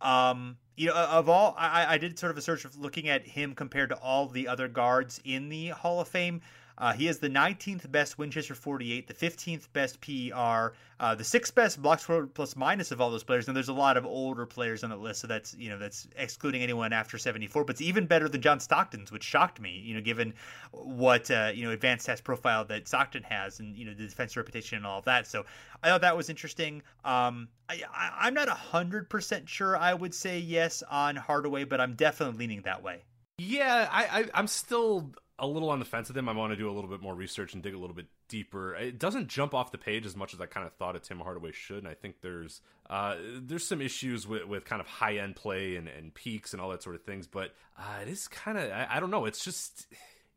Um, 0.02 0.58
you 0.76 0.88
know, 0.88 0.94
of 0.96 1.30
all, 1.30 1.56
I, 1.58 1.94
I 1.94 1.98
did 1.98 2.20
sort 2.20 2.32
of 2.32 2.38
a 2.38 2.42
search 2.42 2.66
of 2.66 2.78
looking 2.78 3.08
at 3.08 3.26
him 3.26 3.56
compared 3.56 3.90
to 3.90 3.96
all 3.98 4.28
the 4.28 4.48
other 4.48 4.68
guards 4.68 5.22
in 5.24 5.50
the 5.50 5.70
Hall 5.70 6.02
of 6.02 6.08
Fame. 6.08 6.42
Uh, 6.78 6.94
he 6.94 7.06
has 7.06 7.20
the 7.20 7.30
19th 7.30 7.90
best 7.92 8.18
Winchester 8.18 8.56
48, 8.56 9.08
the 9.08 9.14
15th 9.14 9.68
best 9.74 10.02
PER, 10.02 10.74
uh, 11.00 11.16
the 11.16 11.24
sixth 11.24 11.56
best 11.56 11.82
box 11.82 12.08
plus 12.34 12.56
minus 12.56 12.92
of 12.92 13.00
all 13.00 13.10
those 13.10 13.24
players. 13.24 13.48
And 13.48 13.56
there's 13.56 13.70
a 13.70 13.74
lot 13.74 13.98
of 13.98 14.06
older 14.06 14.46
players 14.46 14.84
on 14.84 14.90
the 14.90 14.98
list, 14.98 15.22
so 15.22 15.28
that's 15.28 15.56
you 15.56 15.70
know 15.70 15.78
that's 15.78 16.08
excluding 16.16 16.62
anyone 16.62 16.94
after 16.94 17.18
74. 17.18 17.64
But 17.64 17.76
it's 17.76 17.82
even 17.82 18.06
better 18.06 18.28
than 18.28 18.42
John 18.42 18.60
Stockton's, 18.60 19.12
which 19.12 19.24
shocked 19.24 19.60
me. 19.60 19.82
You 19.86 19.96
know, 19.96 20.02
given 20.02 20.34
what 20.72 21.32
uh, 21.32 21.52
you 21.54 21.66
know 21.66 21.72
advanced 21.72 22.06
test 22.06 22.24
profile 22.24 22.66
that 22.66 22.88
Stockton 22.88 23.24
has, 23.24 23.60
and 23.60 23.76
you 23.76 23.86
know 23.86 23.94
the 23.94 24.08
defense 24.08 24.36
reputation 24.36 24.78
and 24.78 24.86
all 24.86 25.00
of 25.00 25.06
that. 25.06 25.28
So 25.28 25.46
I 25.84 25.90
thought 25.90 26.02
that 26.02 26.18
was 26.18 26.30
interesting. 26.30 26.82
Um, 27.04 27.48
I, 27.70 27.82
I'm 28.20 28.34
not 28.34 28.50
hundred 28.50 29.10
percent 29.10 29.48
sure. 29.48 29.78
I 29.78 29.94
would 29.94 30.14
say 30.14 30.40
yes 30.40 30.84
on 30.90 31.16
Hardaway, 31.16 31.64
but 31.64 31.80
I'm 31.80 31.94
definitely 31.96 32.38
leaning 32.38 32.62
that 32.64 32.84
way. 32.84 33.04
Yeah, 33.38 33.90
I, 33.92 34.20
I 34.20 34.26
I'm 34.34 34.48
still 34.48 35.12
a 35.38 35.46
little 35.46 35.70
on 35.70 35.80
the 35.80 35.86
fence 35.86 36.08
with 36.08 36.18
him. 36.18 36.30
I 36.30 36.34
want 36.34 36.54
to 36.54 36.58
do 36.58 36.70
a 36.70 36.72
little 36.72 36.90
bit 36.90 37.02
more 37.02 37.14
research 37.14 37.54
and 37.54 37.62
dig 37.62 37.74
a 37.74 37.78
little 37.78 37.96
bit 37.96 38.08
deeper. 38.30 38.76
It 38.76 38.98
doesn't 38.98 39.28
jump 39.28 39.54
off 39.54 39.72
the 39.72 39.78
page 39.78 40.06
as 40.06 40.16
much 40.16 40.34
as 40.34 40.40
I 40.40 40.46
kind 40.46 40.66
of 40.66 40.74
thought 40.74 40.96
a 40.96 41.00
Tim 41.00 41.20
Hardaway 41.20 41.52
should. 41.52 41.80
And 41.80 41.88
I 41.88 41.94
think 41.94 42.22
there's 42.22 42.62
uh, 42.90 43.16
there's 43.42 43.68
some 43.68 43.82
issues 43.82 44.28
with, 44.28 44.46
with 44.46 44.66
kind 44.66 44.80
of 44.80 44.88
high 44.88 45.18
end 45.18 45.36
play 45.36 45.76
and, 45.76 45.88
and 45.88 46.14
peaks 46.14 46.54
and 46.54 46.62
all 46.62 46.70
that 46.70 46.84
sort 46.84 46.96
of 46.96 47.04
things. 47.04 47.28
But 47.28 47.54
uh, 47.78 48.02
it 48.02 48.08
is 48.08 48.28
kind 48.28 48.58
of 48.58 48.72
I, 48.72 48.88
I, 48.92 49.00
don't 49.00 49.12
know. 49.12 49.26
It's 49.26 49.44
just 49.44 49.88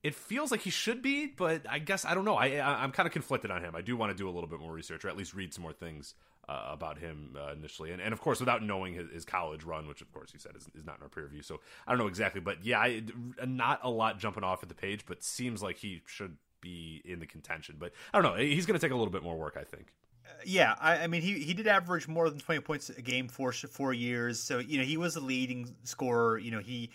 it 0.03 0.15
feels 0.15 0.51
like 0.51 0.61
he 0.63 0.71
should 0.71 1.01
be, 1.01 1.27
but 1.27 1.63
I 1.69 1.79
guess 1.79 2.05
I 2.05 2.15
don't 2.15 2.25
know. 2.25 2.37
I, 2.37 2.57
I 2.57 2.83
am 2.83 2.91
kind 2.91 3.07
of 3.07 3.13
conflicted 3.13 3.51
on 3.51 3.63
him. 3.63 3.77
I 3.77 3.83
do 3.83 3.97
want 3.97 4.11
to 4.11 4.17
do 4.17 4.29
a 4.29 4.33
little 4.33 4.49
bit 4.49 4.59
more 4.59 4.73
research, 4.73 5.05
or 5.05 5.09
at 5.09 5.17
least 5.17 5.35
read 5.35 5.55
some 5.55 5.63
more 5.63 5.73
things 5.73 6.15
uh, 6.49 6.69
about 6.69 6.99
him 6.99 7.37
uh, 7.39 7.53
initially, 7.53 7.93
and, 7.93 8.01
and 8.01 8.13
of 8.13 8.21
course 8.21 8.41
without 8.41 8.63
knowing 8.63 8.95
his, 8.95 9.11
his, 9.11 9.25
college 9.25 9.65
run, 9.65 9.87
which 9.87 10.01
of 10.01 10.11
course 10.13 10.33
he 10.33 10.39
said 10.39 10.53
is, 10.57 10.67
is, 10.75 10.85
not 10.87 10.97
in 10.97 11.03
our 11.03 11.09
peer 11.09 11.25
review. 11.25 11.43
So 11.43 11.61
I 11.87 11.93
don't 11.93 11.99
know 11.99 12.07
exactly, 12.07 12.41
but 12.41 12.65
yeah, 12.65 12.79
I, 12.79 13.03
not 13.47 13.81
a 13.83 13.91
lot 13.91 14.19
jumping 14.19 14.45
off 14.45 14.63
at 14.63 14.69
the 14.69 14.75
page, 14.75 15.05
but 15.07 15.23
seems 15.23 15.63
like 15.63 15.77
he 15.77 16.01
should 16.07 16.37
be 16.61 17.03
in 17.05 17.21
the 17.21 17.27
contention. 17.27 17.77
But 17.79 17.93
I 18.13 18.21
don't 18.21 18.33
know. 18.33 18.41
He's 18.41 18.67
going 18.67 18.79
to 18.79 18.85
take 18.85 18.93
a 18.93 18.97
little 18.97 19.13
bit 19.13 19.23
more 19.23 19.37
work, 19.37 19.57
I 19.61 19.65
think. 19.65 19.93
Uh, 20.25 20.31
yeah, 20.45 20.75
I, 20.81 20.99
I, 20.99 21.07
mean, 21.07 21.23
he, 21.23 21.35
he 21.41 21.55
did 21.55 21.67
average 21.67 22.09
more 22.09 22.29
than 22.31 22.39
20 22.39 22.61
points 22.63 22.91
a 22.91 23.03
game 23.03 23.29
for 23.29 23.53
four 23.53 23.93
years. 23.93 24.41
So, 24.41 24.59
you 24.59 24.79
know, 24.79 24.85
he 24.85 24.97
was 24.97 25.17
a 25.17 25.21
leading 25.21 25.75
scorer. 25.85 26.39
You 26.39 26.51
know, 26.51 26.61
he 26.61 26.91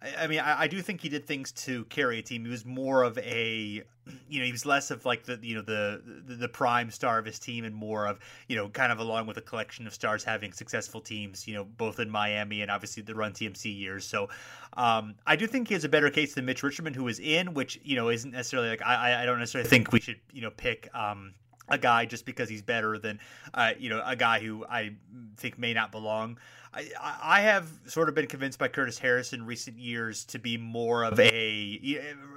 I 0.00 0.28
mean, 0.28 0.38
I, 0.38 0.62
I, 0.62 0.66
do 0.68 0.80
think 0.80 1.00
he 1.00 1.08
did 1.08 1.26
things 1.26 1.50
to 1.52 1.84
carry 1.86 2.20
a 2.20 2.22
team. 2.22 2.44
He 2.44 2.50
was 2.50 2.64
more 2.64 3.02
of 3.02 3.18
a, 3.18 3.82
you 4.28 4.38
know, 4.38 4.46
he 4.46 4.52
was 4.52 4.64
less 4.64 4.92
of 4.92 5.04
like 5.04 5.24
the, 5.24 5.38
you 5.42 5.56
know, 5.56 5.62
the, 5.62 6.00
the, 6.26 6.34
the 6.36 6.48
prime 6.48 6.90
star 6.92 7.18
of 7.18 7.26
his 7.26 7.40
team, 7.40 7.64
and 7.64 7.74
more 7.74 8.06
of, 8.06 8.20
you 8.46 8.54
know, 8.54 8.68
kind 8.68 8.92
of 8.92 9.00
along 9.00 9.26
with 9.26 9.36
a 9.38 9.40
collection 9.40 9.86
of 9.88 9.94
stars 9.94 10.22
having 10.22 10.52
successful 10.52 11.00
teams, 11.00 11.48
you 11.48 11.54
know, 11.54 11.64
both 11.64 11.98
in 11.98 12.08
Miami 12.08 12.62
and 12.62 12.70
obviously 12.70 13.02
the 13.02 13.14
Run 13.14 13.32
TMC 13.32 13.76
years. 13.76 14.04
So, 14.04 14.28
um, 14.76 15.16
I 15.26 15.34
do 15.34 15.48
think 15.48 15.68
he 15.68 15.74
has 15.74 15.82
a 15.82 15.88
better 15.88 16.10
case 16.10 16.34
than 16.34 16.44
Mitch 16.44 16.62
Richmond, 16.62 16.94
who 16.94 17.04
was 17.04 17.18
in, 17.18 17.54
which 17.54 17.80
you 17.82 17.96
know 17.96 18.08
isn't 18.08 18.30
necessarily 18.30 18.68
like 18.68 18.82
I, 18.82 19.22
I 19.22 19.26
don't 19.26 19.40
necessarily 19.40 19.68
think 19.68 19.92
we 19.92 20.00
should, 20.00 20.20
you 20.32 20.42
know, 20.42 20.50
pick. 20.50 20.88
Um, 20.94 21.34
a 21.70 21.76
guy 21.76 22.06
just 22.06 22.24
because 22.24 22.48
he's 22.48 22.62
better 22.62 22.98
than, 22.98 23.20
uh, 23.54 23.72
you 23.78 23.90
know, 23.90 24.02
a 24.04 24.16
guy 24.16 24.40
who 24.40 24.64
I 24.64 24.94
think 25.36 25.58
may 25.58 25.74
not 25.74 25.92
belong. 25.92 26.38
I, 26.74 26.90
I 27.22 27.40
have 27.40 27.68
sort 27.86 28.08
of 28.08 28.14
been 28.14 28.26
convinced 28.26 28.58
by 28.58 28.68
Curtis 28.68 28.98
Harris 28.98 29.32
in 29.32 29.44
recent 29.44 29.78
years 29.78 30.24
to 30.26 30.38
be 30.38 30.56
more 30.56 31.04
of 31.04 31.18
a. 31.18 31.80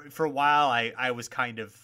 For 0.10 0.26
a 0.26 0.30
while, 0.30 0.68
I, 0.68 0.94
I 0.98 1.12
was 1.12 1.28
kind 1.28 1.60
of. 1.60 1.76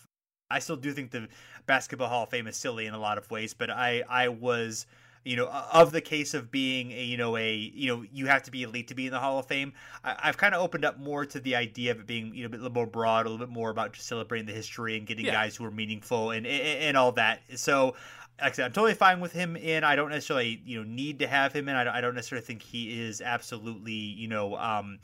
I 0.49 0.59
still 0.59 0.77
do 0.77 0.93
think 0.93 1.11
the 1.11 1.27
Basketball 1.65 2.07
Hall 2.07 2.23
of 2.23 2.29
Fame 2.29 2.47
is 2.47 2.55
silly 2.55 2.85
in 2.85 2.93
a 2.93 2.99
lot 2.99 3.17
of 3.17 3.29
ways, 3.29 3.53
but 3.53 3.69
I, 3.69 4.03
I 4.09 4.29
was 4.29 4.85
you 5.27 5.35
know, 5.35 5.47
of 5.73 5.91
the 5.91 5.99
case 5.99 6.33
of 6.33 6.49
being 6.49 6.91
a, 6.93 7.03
you 7.03 7.17
know, 7.17 7.35
a, 7.35 7.53
you 7.53 7.93
know, 7.93 8.05
you 8.13 8.27
have 8.27 8.43
to 8.43 8.51
be 8.51 8.63
elite 8.63 8.87
to 8.87 8.95
be 8.95 9.07
in 9.07 9.11
the 9.11 9.19
Hall 9.19 9.37
of 9.37 9.45
Fame. 9.45 9.73
I, 10.01 10.15
have 10.27 10.37
kind 10.37 10.55
of 10.55 10.61
opened 10.61 10.85
up 10.85 10.97
more 10.99 11.25
to 11.25 11.39
the 11.41 11.53
idea 11.57 11.91
of 11.91 11.99
it 11.99 12.07
being, 12.07 12.33
you 12.33 12.47
know, 12.47 12.55
a 12.55 12.55
little 12.55 12.71
more 12.71 12.87
broad, 12.87 13.25
a 13.25 13.29
little 13.29 13.45
bit 13.45 13.53
more 13.53 13.69
about 13.69 13.91
just 13.91 14.07
celebrating 14.07 14.47
the 14.47 14.53
history 14.53 14.97
and 14.97 15.05
getting 15.05 15.25
yeah. 15.25 15.33
guys 15.33 15.57
who 15.57 15.65
are 15.65 15.71
meaningful 15.71 16.31
and, 16.31 16.47
and, 16.47 16.61
and 16.61 16.97
all 16.97 17.11
that. 17.11 17.41
So 17.55 17.95
like 18.41 18.59
I 18.59 18.65
I'm 18.65 18.71
totally 18.71 18.93
fine 18.93 19.19
with 19.19 19.31
him 19.31 19.55
in. 19.55 19.83
I 19.83 19.95
don't 19.95 20.09
necessarily, 20.09 20.61
you 20.65 20.77
know, 20.77 20.89
need 20.89 21.19
to 21.19 21.27
have 21.27 21.53
him 21.53 21.69
in. 21.69 21.75
I 21.75 22.01
don't, 22.01 22.15
necessarily 22.15 22.45
think 22.45 22.61
he 22.61 23.01
is 23.01 23.21
absolutely, 23.21 23.93
you 23.93 24.27
know, 24.27 24.55
um, 24.57 24.99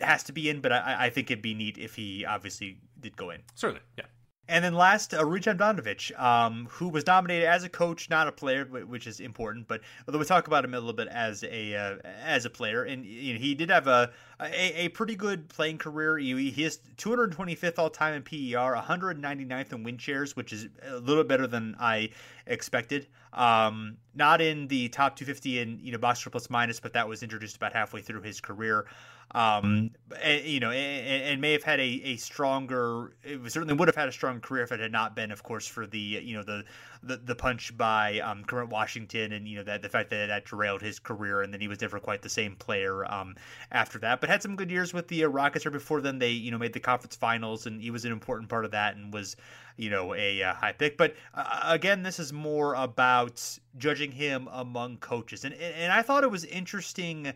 has 0.00 0.22
to 0.24 0.32
be 0.32 0.48
in. 0.48 0.60
But 0.60 0.72
I, 0.72 1.06
I 1.06 1.10
think 1.10 1.30
it'd 1.30 1.42
be 1.42 1.54
neat 1.54 1.78
if 1.78 1.94
he 1.94 2.24
obviously 2.24 2.78
did 3.00 3.16
go 3.16 3.30
in. 3.30 3.40
Certainly, 3.54 3.82
yeah. 3.96 4.04
And 4.46 4.62
then 4.62 4.74
last, 4.74 5.14
uh, 5.14 5.24
Rudy 5.24 5.50
Tomjanovich, 5.50 6.18
um, 6.20 6.68
who 6.70 6.90
was 6.90 7.06
nominated 7.06 7.46
as 7.46 7.64
a 7.64 7.68
coach, 7.70 8.10
not 8.10 8.28
a 8.28 8.32
player, 8.32 8.64
which 8.64 9.06
is 9.06 9.18
important. 9.20 9.66
But 9.66 9.80
although 10.06 10.18
we 10.18 10.26
talk 10.26 10.46
about 10.46 10.64
him 10.64 10.74
a 10.74 10.78
little 10.78 10.92
bit 10.92 11.08
as 11.08 11.42
a 11.44 11.74
uh, 11.74 11.96
as 12.22 12.44
a 12.44 12.50
player, 12.50 12.84
and 12.84 13.06
you 13.06 13.34
know, 13.34 13.40
he 13.40 13.54
did 13.54 13.70
have 13.70 13.86
a, 13.86 14.12
a, 14.40 14.84
a 14.84 14.88
pretty 14.88 15.16
good 15.16 15.48
playing 15.48 15.78
career. 15.78 16.18
He, 16.18 16.50
he 16.50 16.64
is 16.64 16.80
225th 16.98 17.78
all 17.78 17.88
time 17.88 18.14
in 18.14 18.22
PER, 18.22 18.76
199th 18.76 19.72
in 19.72 19.82
win 19.82 19.96
shares, 19.96 20.36
which 20.36 20.52
is 20.52 20.68
a 20.82 20.96
little 20.96 21.24
better 21.24 21.46
than 21.46 21.74
I 21.80 22.10
expected. 22.46 23.06
Um, 23.32 23.96
not 24.14 24.42
in 24.42 24.68
the 24.68 24.90
top 24.90 25.16
250 25.16 25.58
in 25.58 25.78
you 25.80 25.92
know 25.92 25.98
box 25.98 26.22
plus 26.22 26.50
minus, 26.50 26.80
but 26.80 26.92
that 26.92 27.08
was 27.08 27.22
introduced 27.22 27.56
about 27.56 27.72
halfway 27.72 28.02
through 28.02 28.20
his 28.20 28.42
career 28.42 28.84
um, 29.32 29.90
and, 30.22 30.44
you 30.44 30.60
know, 30.60 30.70
and, 30.70 31.24
and, 31.24 31.40
may 31.40 31.52
have 31.52 31.64
had 31.64 31.80
a, 31.80 31.82
a 32.04 32.16
stronger. 32.16 33.16
It 33.24 33.40
certainly 33.50 33.74
would 33.74 33.88
have 33.88 33.96
had 33.96 34.08
a 34.08 34.12
strong 34.12 34.40
career 34.40 34.62
if 34.62 34.70
it 34.70 34.78
had 34.78 34.92
not 34.92 35.16
been, 35.16 35.32
of 35.32 35.42
course, 35.42 35.66
for 35.66 35.86
the 35.86 35.98
you 35.98 36.36
know 36.36 36.44
the 36.44 36.64
the, 37.02 37.16
the 37.16 37.34
punch 37.34 37.76
by 37.76 38.20
um, 38.20 38.44
Kermit 38.44 38.70
Washington, 38.70 39.32
and 39.32 39.48
you 39.48 39.56
know 39.56 39.64
that 39.64 39.82
the 39.82 39.88
fact 39.88 40.10
that 40.10 40.26
that 40.26 40.46
derailed 40.46 40.82
his 40.82 40.98
career, 40.98 41.42
and 41.42 41.52
then 41.52 41.60
he 41.60 41.68
was 41.68 41.80
never 41.80 41.98
quite 41.98 42.22
the 42.22 42.28
same 42.28 42.54
player 42.56 43.10
um, 43.12 43.34
after 43.72 43.98
that. 43.98 44.20
But 44.20 44.30
had 44.30 44.42
some 44.42 44.54
good 44.54 44.70
years 44.70 44.92
with 44.92 45.08
the 45.08 45.24
uh, 45.24 45.28
Rockets. 45.28 45.66
Or 45.66 45.70
before 45.70 46.00
then, 46.00 46.18
they 46.18 46.30
you 46.30 46.50
know 46.50 46.58
made 46.58 46.72
the 46.72 46.80
conference 46.80 47.16
finals, 47.16 47.66
and 47.66 47.82
he 47.82 47.90
was 47.90 48.04
an 48.04 48.12
important 48.12 48.48
part 48.48 48.64
of 48.64 48.70
that, 48.70 48.94
and 48.94 49.12
was 49.12 49.36
you 49.76 49.90
know 49.90 50.14
a, 50.14 50.42
a 50.42 50.52
high 50.52 50.72
pick. 50.72 50.96
But 50.96 51.16
uh, 51.34 51.62
again, 51.64 52.04
this 52.04 52.20
is 52.20 52.32
more 52.32 52.74
about 52.74 53.58
judging 53.78 54.12
him 54.12 54.48
among 54.52 54.98
coaches, 54.98 55.44
and 55.44 55.54
and 55.54 55.92
I 55.92 56.02
thought 56.02 56.22
it 56.22 56.30
was 56.30 56.44
interesting 56.44 57.32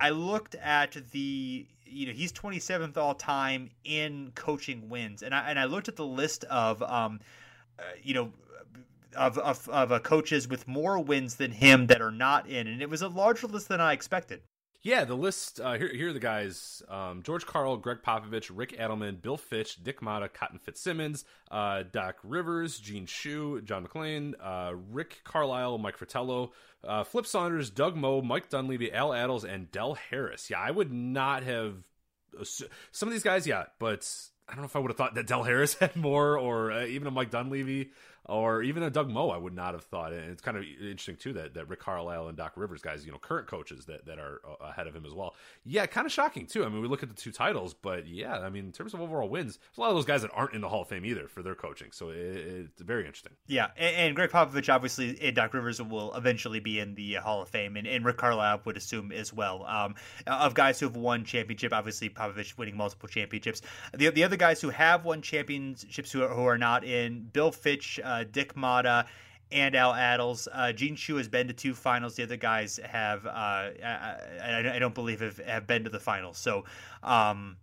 I 0.00 0.10
looked 0.10 0.54
at 0.56 0.96
the 1.12 1.66
you 1.84 2.06
know 2.06 2.12
he's 2.12 2.32
27th 2.32 2.96
all 2.96 3.14
time 3.14 3.70
in 3.84 4.32
coaching 4.34 4.88
wins, 4.88 5.22
and 5.22 5.34
I 5.34 5.50
and 5.50 5.58
I 5.58 5.64
looked 5.64 5.88
at 5.88 5.96
the 5.96 6.06
list 6.06 6.44
of 6.44 6.82
um, 6.82 7.20
uh, 7.78 7.82
you 8.02 8.14
know 8.14 8.32
of 9.16 9.38
of, 9.38 9.68
of 9.68 9.92
uh, 9.92 9.98
coaches 10.00 10.48
with 10.48 10.66
more 10.66 10.98
wins 10.98 11.36
than 11.36 11.52
him 11.52 11.86
that 11.88 12.00
are 12.00 12.10
not 12.10 12.48
in, 12.48 12.66
and 12.66 12.82
it 12.82 12.90
was 12.90 13.02
a 13.02 13.08
larger 13.08 13.46
list 13.46 13.68
than 13.68 13.80
I 13.80 13.92
expected. 13.92 14.42
Yeah, 14.82 15.04
the 15.04 15.14
list 15.14 15.60
uh, 15.60 15.74
here. 15.74 15.92
Here 15.94 16.08
are 16.08 16.12
the 16.12 16.18
guys: 16.18 16.82
um, 16.88 17.22
George 17.22 17.46
Karl, 17.46 17.76
Gregg 17.76 17.98
Popovich, 18.04 18.50
Rick 18.52 18.76
Adelman, 18.78 19.22
Bill 19.22 19.36
Fitch, 19.36 19.82
Dick 19.82 20.00
Motta, 20.00 20.32
Cotton 20.32 20.58
Fitzsimmons, 20.58 21.24
uh, 21.52 21.84
Doc 21.90 22.16
Rivers, 22.24 22.80
Gene 22.80 23.06
Shue, 23.06 23.60
John 23.62 23.84
MacLeod, 23.84 24.34
uh, 24.42 24.72
Rick 24.90 25.20
Carlisle, 25.22 25.78
Mike 25.78 25.96
Fratello, 25.96 26.52
uh, 26.82 27.04
Flip 27.04 27.26
Saunders, 27.26 27.70
Doug 27.70 27.94
Moe, 27.94 28.22
Mike 28.22 28.48
Dunleavy, 28.48 28.92
Al 28.92 29.10
Attles, 29.10 29.44
and 29.44 29.70
Del 29.70 29.94
Harris. 29.94 30.50
Yeah, 30.50 30.58
I 30.58 30.72
would 30.72 30.92
not 30.92 31.44
have 31.44 31.84
some 32.42 33.08
of 33.08 33.12
these 33.12 33.22
guys. 33.22 33.46
Yeah, 33.46 33.66
but 33.78 34.10
I 34.48 34.52
don't 34.54 34.62
know 34.62 34.66
if 34.66 34.74
I 34.74 34.80
would 34.80 34.90
have 34.90 34.98
thought 34.98 35.14
that 35.14 35.28
Del 35.28 35.44
Harris 35.44 35.74
had 35.80 35.94
more, 35.94 36.36
or 36.36 36.72
uh, 36.72 36.86
even 36.86 37.06
a 37.06 37.12
Mike 37.12 37.30
Dunleavy 37.30 37.92
or 38.26 38.62
even 38.62 38.82
a 38.82 38.90
Doug 38.90 39.10
Moe, 39.10 39.30
I 39.30 39.36
would 39.36 39.54
not 39.54 39.74
have 39.74 39.84
thought. 39.84 40.12
And 40.12 40.30
it's 40.30 40.42
kind 40.42 40.56
of 40.56 40.64
interesting 40.64 41.16
too 41.16 41.32
that, 41.34 41.54
that 41.54 41.68
Rick 41.68 41.80
Carlisle 41.80 42.28
and 42.28 42.36
Doc 42.36 42.52
Rivers 42.56 42.80
guys, 42.82 43.04
you 43.04 43.12
know, 43.12 43.18
current 43.18 43.48
coaches 43.48 43.86
that, 43.86 44.06
that 44.06 44.18
are 44.18 44.40
uh, 44.48 44.66
ahead 44.66 44.86
of 44.86 44.94
him 44.94 45.04
as 45.04 45.12
well. 45.12 45.34
Yeah, 45.64 45.86
kind 45.86 46.06
of 46.06 46.12
shocking 46.12 46.46
too. 46.46 46.64
I 46.64 46.68
mean, 46.68 46.82
we 46.82 46.88
look 46.88 47.02
at 47.02 47.08
the 47.08 47.14
two 47.14 47.32
titles, 47.32 47.74
but 47.74 48.06
yeah, 48.06 48.38
I 48.38 48.50
mean, 48.50 48.66
in 48.66 48.72
terms 48.72 48.94
of 48.94 49.00
overall 49.00 49.28
wins, 49.28 49.58
there's 49.58 49.78
a 49.78 49.80
lot 49.80 49.90
of 49.90 49.96
those 49.96 50.04
guys 50.04 50.22
that 50.22 50.30
aren't 50.32 50.54
in 50.54 50.60
the 50.60 50.68
Hall 50.68 50.82
of 50.82 50.88
Fame 50.88 51.04
either 51.04 51.26
for 51.28 51.42
their 51.42 51.54
coaching. 51.54 51.88
So 51.92 52.10
it, 52.10 52.16
it's 52.16 52.82
very 52.82 53.06
interesting. 53.06 53.32
Yeah, 53.46 53.68
and, 53.76 53.96
and 53.96 54.16
Gregg 54.16 54.30
Popovich, 54.30 54.72
obviously, 54.72 55.18
and 55.20 55.34
Doc 55.34 55.52
Rivers 55.52 55.82
will 55.82 56.14
eventually 56.14 56.60
be 56.60 56.78
in 56.78 56.94
the 56.94 57.14
Hall 57.14 57.42
of 57.42 57.48
Fame, 57.48 57.76
and, 57.76 57.86
and 57.86 58.04
Rick 58.04 58.18
Carlisle 58.18 58.62
would 58.64 58.76
assume 58.76 59.12
as 59.12 59.32
well. 59.32 59.64
Um, 59.64 59.94
of 60.26 60.54
guys 60.54 60.78
who 60.78 60.86
have 60.86 60.96
won 60.96 61.24
championship, 61.24 61.72
obviously 61.72 62.08
Popovich 62.08 62.56
winning 62.56 62.76
multiple 62.76 63.08
championships. 63.08 63.62
The 63.92 64.10
the 64.10 64.24
other 64.24 64.36
guys 64.36 64.60
who 64.60 64.70
have 64.70 65.04
won 65.04 65.22
championships 65.22 66.12
who 66.12 66.22
are, 66.22 66.28
who 66.28 66.44
are 66.44 66.58
not 66.58 66.84
in 66.84 67.28
Bill 67.32 67.50
Fitch, 67.50 67.98
uh, 68.02 68.11
Dick 68.30 68.54
Motta 68.54 69.06
and 69.52 69.74
Al 69.76 69.92
Attles. 69.92 70.48
Uh, 70.52 70.72
Gene 70.72 70.96
Shue 70.96 71.16
has 71.16 71.28
been 71.28 71.46
to 71.48 71.52
two 71.52 71.74
finals. 71.74 72.16
The 72.16 72.22
other 72.22 72.36
guys 72.36 72.80
have, 72.84 73.26
uh, 73.26 73.30
I, 73.30 74.72
I, 74.74 74.78
don't 74.78 74.94
believe, 74.94 75.20
have, 75.20 75.38
have 75.38 75.66
been 75.66 75.84
to 75.84 75.90
the 75.90 76.00
finals. 76.00 76.38
So, 76.38 76.64
um, 77.02 77.56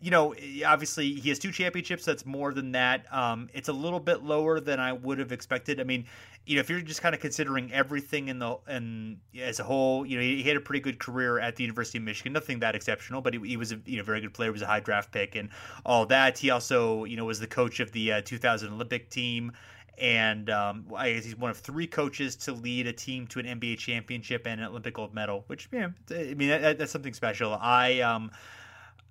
you 0.00 0.10
know, 0.10 0.34
obviously 0.64 1.14
he 1.14 1.28
has 1.30 1.38
two 1.38 1.50
championships. 1.50 2.04
That's 2.04 2.26
more 2.26 2.52
than 2.52 2.72
that. 2.72 3.12
Um, 3.12 3.48
it's 3.54 3.68
a 3.68 3.72
little 3.72 4.00
bit 4.00 4.22
lower 4.22 4.60
than 4.60 4.78
I 4.78 4.92
would 4.92 5.18
have 5.18 5.32
expected. 5.32 5.80
I 5.80 5.84
mean, 5.84 6.04
you 6.44 6.54
know, 6.54 6.60
if 6.60 6.70
you're 6.70 6.80
just 6.80 7.02
kind 7.02 7.14
of 7.14 7.20
considering 7.20 7.72
everything 7.72 8.28
in 8.28 8.38
the 8.38 8.56
and 8.68 9.18
as 9.40 9.58
a 9.58 9.64
whole, 9.64 10.06
you 10.06 10.16
know, 10.16 10.22
he, 10.22 10.42
he, 10.42 10.48
had 10.48 10.56
a 10.56 10.60
pretty 10.60 10.80
good 10.80 10.98
career 10.98 11.40
at 11.40 11.56
the 11.56 11.64
University 11.64 11.98
of 11.98 12.04
Michigan. 12.04 12.32
Nothing 12.32 12.60
that 12.60 12.74
exceptional, 12.74 13.20
but 13.20 13.34
he, 13.34 13.40
he 13.40 13.56
was 13.56 13.72
a 13.72 13.80
you 13.84 13.96
know 13.96 14.04
very 14.04 14.20
good 14.20 14.34
player. 14.34 14.50
He 14.50 14.52
was 14.52 14.62
a 14.62 14.66
high 14.66 14.80
draft 14.80 15.10
pick 15.10 15.34
and 15.34 15.48
all 15.84 16.06
that. 16.06 16.38
He 16.38 16.50
also 16.50 17.04
you 17.04 17.16
know 17.16 17.24
was 17.24 17.40
the 17.40 17.46
coach 17.46 17.80
of 17.80 17.90
the 17.92 18.12
uh, 18.12 18.20
2000 18.22 18.72
Olympic 18.72 19.10
team 19.10 19.52
and 19.98 20.50
um, 20.50 20.84
I 20.94 21.14
guess 21.14 21.24
he's 21.24 21.36
one 21.36 21.50
of 21.50 21.56
three 21.56 21.86
coaches 21.86 22.36
to 22.36 22.52
lead 22.52 22.86
a 22.86 22.92
team 22.92 23.26
to 23.28 23.38
an 23.38 23.46
NBA 23.46 23.78
championship 23.78 24.46
and 24.46 24.60
an 24.60 24.66
Olympic 24.66 24.94
gold 24.94 25.14
medal, 25.14 25.44
which 25.46 25.68
yeah, 25.72 25.88
I 26.10 26.34
mean 26.34 26.50
that, 26.50 26.78
that's 26.78 26.92
something 26.92 27.14
special. 27.14 27.54
I 27.60 28.00
um. 28.00 28.30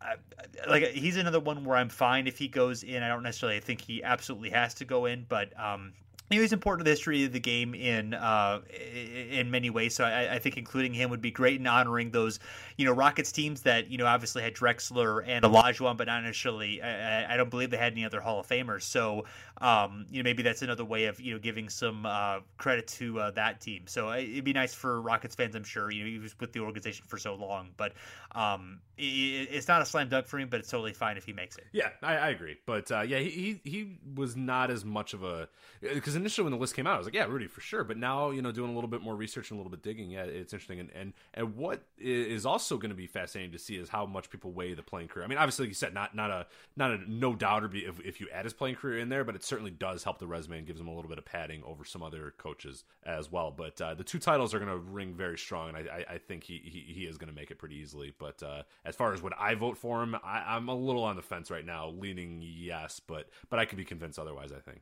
I, 0.01 0.15
like 0.67 0.83
he's 0.91 1.17
another 1.17 1.39
one 1.39 1.63
where 1.63 1.77
I'm 1.77 1.89
fine 1.89 2.27
if 2.27 2.37
he 2.37 2.47
goes 2.47 2.83
in. 2.83 3.01
I 3.03 3.07
don't 3.07 3.23
necessarily 3.23 3.59
think 3.59 3.81
he 3.81 4.03
absolutely 4.03 4.49
has 4.51 4.73
to 4.75 4.85
go 4.85 5.05
in, 5.05 5.25
but 5.27 5.57
um, 5.59 5.93
he 6.29 6.39
was 6.39 6.53
important 6.53 6.81
to 6.81 6.83
the 6.85 6.91
history 6.91 7.23
of 7.23 7.33
the 7.33 7.39
game 7.39 7.75
in 7.75 8.13
uh, 8.13 8.61
in 9.31 9.51
many 9.51 9.69
ways. 9.69 9.95
So 9.95 10.03
I, 10.03 10.35
I, 10.35 10.39
think 10.39 10.57
including 10.57 10.93
him 10.93 11.11
would 11.11 11.21
be 11.21 11.29
great 11.29 11.59
in 11.59 11.67
honoring 11.67 12.09
those, 12.09 12.39
you 12.77 12.85
know, 12.85 12.93
Rockets 12.93 13.31
teams 13.31 13.61
that 13.61 13.91
you 13.91 13.97
know 13.97 14.07
obviously 14.07 14.41
had 14.41 14.55
Drexler 14.55 15.23
and 15.25 15.45
Olajuwon, 15.45 15.97
but 15.97 16.07
not 16.07 16.23
necessarily. 16.23 16.81
I, 16.81 17.33
I, 17.33 17.37
don't 17.37 17.49
believe 17.49 17.69
they 17.69 17.77
had 17.77 17.93
any 17.93 18.05
other 18.05 18.21
Hall 18.21 18.39
of 18.39 18.47
Famers. 18.47 18.83
So 18.83 19.25
um, 19.61 20.05
you 20.09 20.21
know, 20.21 20.27
maybe 20.27 20.43
that's 20.43 20.61
another 20.61 20.83
way 20.83 21.05
of 21.05 21.19
you 21.19 21.33
know 21.33 21.39
giving 21.39 21.69
some 21.69 22.05
uh, 22.05 22.39
credit 22.57 22.87
to 22.87 23.19
uh, 23.19 23.31
that 23.31 23.61
team. 23.61 23.83
So 23.85 24.09
uh, 24.09 24.17
it'd 24.17 24.43
be 24.43 24.53
nice 24.53 24.73
for 24.73 25.01
Rockets 25.01 25.35
fans, 25.35 25.55
I'm 25.55 25.63
sure. 25.63 25.91
You 25.91 26.03
know, 26.03 26.09
he 26.09 26.19
was 26.19 26.37
with 26.39 26.51
the 26.51 26.59
organization 26.59 27.05
for 27.07 27.17
so 27.17 27.35
long, 27.35 27.69
but 27.77 27.93
um, 28.33 28.79
it, 28.97 29.03
it's 29.51 29.67
not 29.67 29.81
a 29.81 29.85
slam 29.85 30.09
dunk 30.09 30.27
for 30.27 30.39
him. 30.39 30.49
But 30.49 30.59
it's 30.59 30.69
totally 30.69 30.93
fine 30.93 31.15
if 31.17 31.25
he 31.25 31.33
makes 31.33 31.57
it. 31.57 31.65
Yeah, 31.71 31.89
I, 32.01 32.15
I 32.15 32.29
agree. 32.29 32.57
But 32.65 32.91
uh, 32.91 33.01
yeah, 33.01 33.19
he, 33.19 33.61
he 33.63 33.97
was 34.15 34.35
not 34.35 34.71
as 34.71 34.83
much 34.83 35.13
of 35.13 35.23
a 35.23 35.47
because 35.81 36.14
because 36.15 36.21
initially 36.21 36.43
when 36.43 36.51
the 36.51 36.59
list 36.59 36.75
came 36.75 36.87
out, 36.87 36.95
I 36.95 36.97
was 36.97 37.07
like, 37.07 37.13
yeah, 37.13 37.25
Rudy 37.25 37.47
for 37.47 37.61
sure. 37.61 37.83
But 37.83 37.97
now, 37.97 38.31
you 38.31 38.41
know, 38.41 38.51
doing 38.51 38.71
a 38.71 38.73
little 38.73 38.89
bit 38.89 39.01
more 39.01 39.15
research 39.15 39.51
and 39.51 39.57
a 39.57 39.61
little 39.61 39.71
bit 39.71 39.83
digging, 39.83 40.11
yeah, 40.11 40.23
it's 40.23 40.53
interesting. 40.53 40.79
And 40.79 40.89
and, 40.95 41.13
and 41.33 41.55
what 41.55 41.83
is 41.97 42.45
also 42.45 42.77
going 42.77 42.89
to 42.89 42.95
be 42.95 43.07
fascinating 43.07 43.51
to 43.51 43.59
see 43.59 43.75
is 43.75 43.89
how 43.89 44.05
much 44.05 44.29
people 44.29 44.51
weigh 44.51 44.73
the 44.73 44.83
playing 44.83 45.09
career. 45.09 45.25
I 45.25 45.27
mean, 45.27 45.37
obviously, 45.37 45.63
like 45.65 45.71
you 45.71 45.75
said, 45.75 45.93
not 45.93 46.15
not 46.15 46.31
a 46.31 46.47
not 46.77 46.91
a 46.91 47.11
no 47.11 47.35
doubter 47.35 47.69
if, 47.73 47.99
if 47.99 48.21
you 48.21 48.27
add 48.33 48.45
his 48.45 48.53
playing 48.53 48.75
career 48.75 48.99
in 48.99 49.09
there, 49.09 49.23
but 49.23 49.35
it 49.35 49.43
certainly 49.43 49.71
does 49.71 50.03
help 50.03 50.19
the 50.19 50.27
resume 50.27 50.59
and 50.59 50.67
gives 50.67 50.79
him 50.79 50.87
a 50.87 50.95
little 50.95 51.09
bit 51.09 51.17
of 51.17 51.25
padding 51.25 51.63
over 51.65 51.83
some 51.83 52.01
other 52.01 52.33
coaches 52.37 52.85
as 53.03 53.31
well. 53.31 53.51
But 53.51 53.81
uh, 53.81 53.95
the 53.95 54.03
two 54.03 54.19
titles 54.19 54.53
are 54.53 54.59
going 54.59 54.71
to 54.71 54.77
ring 54.77 55.15
very 55.15 55.37
strong, 55.37 55.69
and 55.69 55.77
I, 55.77 55.81
I, 55.81 56.13
I 56.13 56.17
think 56.17 56.43
he, 56.43 56.61
he, 56.63 56.93
he 56.93 57.01
is 57.01 57.17
going 57.17 57.29
to 57.29 57.35
make 57.35 57.51
it 57.51 57.57
pretty 57.57 57.75
easily. 57.75 58.13
But 58.17 58.41
uh, 58.41 58.63
as 58.85 58.95
far 58.95 59.13
as 59.13 59.21
would 59.21 59.33
I 59.37 59.55
vote 59.55 59.77
for 59.77 60.01
him, 60.01 60.15
I, 60.15 60.55
I'm 60.55 60.69
a 60.69 60.75
little 60.75 61.03
on 61.03 61.15
the 61.15 61.21
fence 61.21 61.51
right 61.51 61.65
now, 61.65 61.89
leaning 61.89 62.41
yes, 62.41 63.01
but 63.05 63.29
but 63.49 63.59
I 63.59 63.65
could 63.65 63.77
be 63.77 63.85
convinced 63.85 64.19
otherwise. 64.19 64.51
I 64.53 64.59
think. 64.59 64.81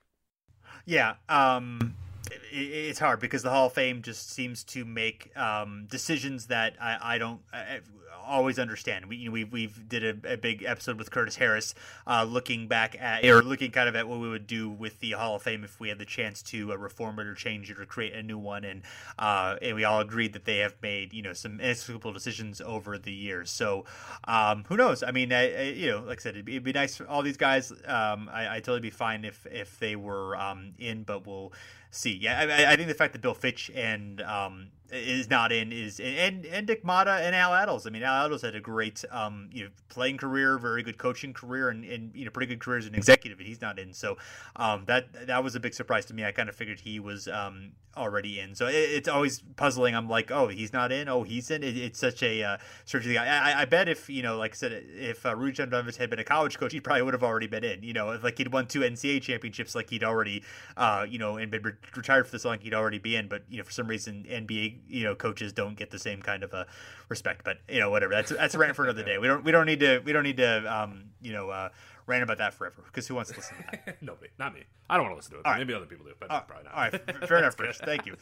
Yeah. 0.86 1.16
Um, 1.30 1.96
it's 2.32 3.00
hard 3.00 3.20
because 3.20 3.44
the 3.44 3.50
Hall 3.50 3.68
of 3.68 3.74
Fame 3.74 4.02
just 4.02 4.32
seems 4.32 4.64
to 4.66 4.86
make 4.86 5.36
um, 5.38 5.88
decisions 5.90 6.48
that 6.48 6.76
I, 6.80 7.16
I 7.16 7.18
don't 7.18 7.42
I 7.52 7.80
always 8.26 8.60
understand. 8.60 9.06
We 9.08 9.30
we 9.30 9.44
we've 9.44 9.88
did 9.88 10.04
a, 10.26 10.34
a, 10.34 10.38
big 10.38 10.64
episode 10.64 10.98
with 10.98 11.12
Curtis 11.12 11.36
Harris, 11.36 11.76
uh, 12.08 12.24
looking 12.24 12.68
back 12.68 12.96
at 13.00 13.26
or 13.26 13.42
looking 13.42 13.72
kind 13.72 13.90
of 13.90 13.96
at 13.96 14.08
what 14.08 14.20
we 14.20 14.30
would 14.30 14.48
do 14.48 14.70
with 14.70 15.00
the 15.00 15.12
Hall 15.12 15.36
of 15.36 15.42
Fame 15.42 15.64
if 15.64 15.80
we 15.80 15.90
had 15.90 16.00
the 16.00 16.06
chance 16.06 16.42
to 16.44 16.72
uh, 16.72 16.78
reform 16.78 17.20
it 17.20 17.28
or 17.28 17.36
change 17.36 17.70
it 17.70 17.80
or 17.80 17.86
create 17.86 18.14
a 18.14 18.24
new 18.24 18.38
one, 18.38 18.64
and 18.64 18.84
uh, 19.20 19.58
and 19.62 19.76
we 19.76 19.84
all 19.84 20.00
agreed 20.00 20.34
that 20.34 20.46
they 20.46 20.58
have 20.58 20.76
made 20.82 21.14
you 21.14 21.22
know 21.22 21.34
some 21.34 21.60
inexplicable 21.60 22.14
decisions 22.14 22.62
over 22.62 22.98
the 22.98 23.14
years. 23.14 23.50
So 23.50 23.86
um, 24.26 24.64
who 24.68 24.78
knows? 24.78 25.04
I 25.04 25.12
mean, 25.12 25.32
I, 25.32 25.54
I, 25.54 25.62
you 25.64 25.92
know, 25.92 26.00
like 26.00 26.20
I 26.20 26.22
said, 26.22 26.36
it'd 26.36 26.46
be, 26.46 26.54
it'd 26.54 26.64
be 26.64 26.74
nice 26.74 26.96
for 26.96 27.08
all 27.08 27.22
these 27.22 27.38
guys. 27.38 27.72
Um, 27.86 28.30
I, 28.32 28.56
I 28.56 28.60
totally 28.60 28.82
be 28.82 28.90
fine 28.90 29.26
if 29.26 29.46
if 29.52 29.80
they 29.80 29.96
were 29.96 30.36
um, 30.38 30.74
in, 30.80 31.04
but 31.04 31.28
we'll 31.28 31.54
see. 31.98 32.18
Yeah, 32.18 32.40
I, 32.40 32.74
I, 32.74 32.76
think 32.76 32.88
the 32.88 32.94
fact 32.94 33.14
that 33.14 33.22
Bill 33.22 33.34
Fitch 33.34 33.72
and 33.74 34.22
um, 34.22 34.70
is 34.92 35.30
not 35.30 35.52
in 35.52 35.72
is 35.72 36.00
and 36.00 36.46
and 36.46 36.68
Dick 36.68 36.84
Motta 36.84 37.22
and 37.22 37.36
Al 37.36 37.52
Attles. 37.52 37.88
I 37.88 37.90
mean, 37.90 38.04
Al 38.04 38.30
Attles 38.30 38.42
had 38.42 38.56
a 38.56 38.60
great 38.60 39.04
um, 39.12 39.50
you 39.52 39.64
know 39.64 39.70
playing 39.90 40.18
career, 40.18 40.58
very 40.58 40.84
good 40.84 40.98
coaching 40.98 41.34
career, 41.34 41.70
and, 41.70 41.84
and 41.84 42.16
you 42.16 42.26
know 42.26 42.32
pretty 42.32 42.48
good 42.48 42.60
career 42.60 42.78
as 42.78 42.86
an 42.86 42.96
executive, 42.96 43.40
and 43.40 43.48
he's 43.48 43.62
not 43.62 43.80
in. 43.80 43.94
So 43.94 44.18
um, 44.56 44.84
that 44.86 45.28
that 45.28 45.44
was 45.44 45.56
a 45.56 45.60
big 45.60 45.74
surprise 45.74 46.06
to 46.06 46.14
me. 46.14 46.24
I 46.26 46.32
kind 46.32 46.50
of 46.50 46.56
figured 46.56 46.82
he 46.82 47.00
was 47.00 47.28
um, 47.28 47.72
already 47.96 48.40
in. 48.40 48.56
So 48.56 48.68
it, 48.68 48.74
it's 48.74 49.08
always 49.08 49.42
puzzling. 49.56 49.96
I'm 49.96 50.10
like, 50.10 50.32
oh, 50.32 50.48
he's 50.48 50.74
not 50.74 50.92
in. 50.92 51.08
Oh, 51.08 51.24
he's 51.24 51.52
in. 51.52 51.64
It, 51.64 51.78
it's 51.78 52.00
such 52.00 52.24
a 52.24 52.44
uh, 52.44 52.58
search 52.86 53.04
thing. 53.04 53.18
I, 53.18 53.62
I, 53.62 53.66
bet 53.66 53.88
if 53.88 54.10
you 54.10 54.24
know, 54.24 54.38
like 54.38 54.52
I 54.52 54.56
said, 54.56 54.84
if 54.90 55.26
uh, 55.26 55.36
Rudy 55.36 55.66
Davis 55.66 55.98
had 55.98 56.10
been 56.10 56.20
a 56.20 56.24
college 56.24 56.58
coach, 56.58 56.74
he 56.74 56.80
probably 56.80 57.04
would 57.04 57.14
have 57.14 57.24
already 57.24 57.48
been 57.48 57.64
in. 57.64 57.84
You 57.84 57.94
know, 57.94 58.12
if 58.12 58.24
like 58.24 58.38
he'd 58.38 58.52
won 58.52 58.68
two 58.68 58.82
NCAA 58.82 59.22
championships, 59.22 59.76
like 59.76 59.90
he'd 59.90 60.04
already, 60.04 60.44
uh, 60.78 61.06
you 61.08 61.20
know, 61.20 61.38
and 61.38 61.52
been 61.52 61.64
re- 61.64 61.74
retired 61.96 62.26
for 62.26 62.32
this 62.32 62.46
long, 62.46 62.60
he'd 62.60 62.74
already 62.74 63.00
be 63.00 63.16
in. 63.16 63.28
But 63.28 63.44
you 63.50 63.58
know, 63.58 63.64
for 63.64 63.72
some 63.72 63.88
reason, 63.88 64.26
NBA 64.30 64.73
you 64.88 65.04
know 65.04 65.16
coaches 65.16 65.54
don't 65.54 65.76
get 65.76 65.92
the 65.92 66.00
same 66.00 66.22
kind 66.22 66.44
of 66.44 66.54
a 66.54 66.66
respect. 67.10 67.44
But 67.44 67.60
you 67.70 67.80
know, 67.80 67.90
whatever. 67.90 68.14
That's 68.14 68.32
that's 68.32 68.56
a 68.56 68.58
rant 68.58 68.76
for 68.76 68.84
another 68.84 69.04
day. 69.06 69.18
We 69.18 69.28
don't 69.28 69.44
we 69.44 69.52
don't 69.52 69.66
need 69.66 69.80
to 69.82 70.00
we 70.00 70.14
don't 70.14 70.24
need 70.24 70.38
to 70.38 70.74
um, 70.74 71.06
you 71.22 71.34
know 71.34 71.50
uh, 71.50 71.70
rant 72.06 72.24
about 72.24 72.38
that 72.40 72.54
forever 72.54 72.84
because 72.86 73.08
who 73.08 73.16
wants 73.16 73.32
to 73.32 73.38
listen 73.38 73.58
to 73.58 73.64
that? 73.72 73.98
Nobody, 74.02 74.30
not 74.38 74.54
me. 74.54 74.64
I 74.90 74.98
don't 74.98 75.06
want 75.06 75.14
to 75.14 75.18
listen 75.18 75.34
to 75.34 75.40
it. 75.40 75.44
Right. 75.46 75.58
Maybe 75.58 75.74
other 75.74 75.86
people 75.86 76.06
do, 76.06 76.14
but 76.20 76.30
probably 76.48 76.66
not. 76.66 76.74
All 76.74 76.80
right, 76.82 77.28
fair 77.28 77.38
enough, 77.38 77.58
Chris. 77.58 77.78
Thank 77.78 78.06
you. 78.06 78.16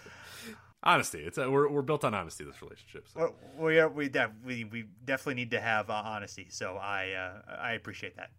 Honesty. 0.84 1.20
It's 1.20 1.38
a, 1.38 1.50
we're 1.50 1.70
we're 1.70 1.82
built 1.82 2.04
on 2.04 2.14
honesty. 2.14 2.44
This 2.44 2.62
relationship. 2.62 3.08
So. 3.14 3.36
we 3.58 3.80
are, 3.80 3.90
we, 3.90 4.10
def, 4.10 4.32
we 4.44 4.64
we 4.64 4.86
definitely 5.06 5.36
need 5.36 5.52
to 5.52 5.62
have 5.62 5.90
uh, 5.90 6.02
honesty. 6.04 6.48
So 6.50 6.78
I 6.78 7.12
uh, 7.12 7.56
I 7.62 7.74
appreciate 7.74 8.16
that. 8.18 8.32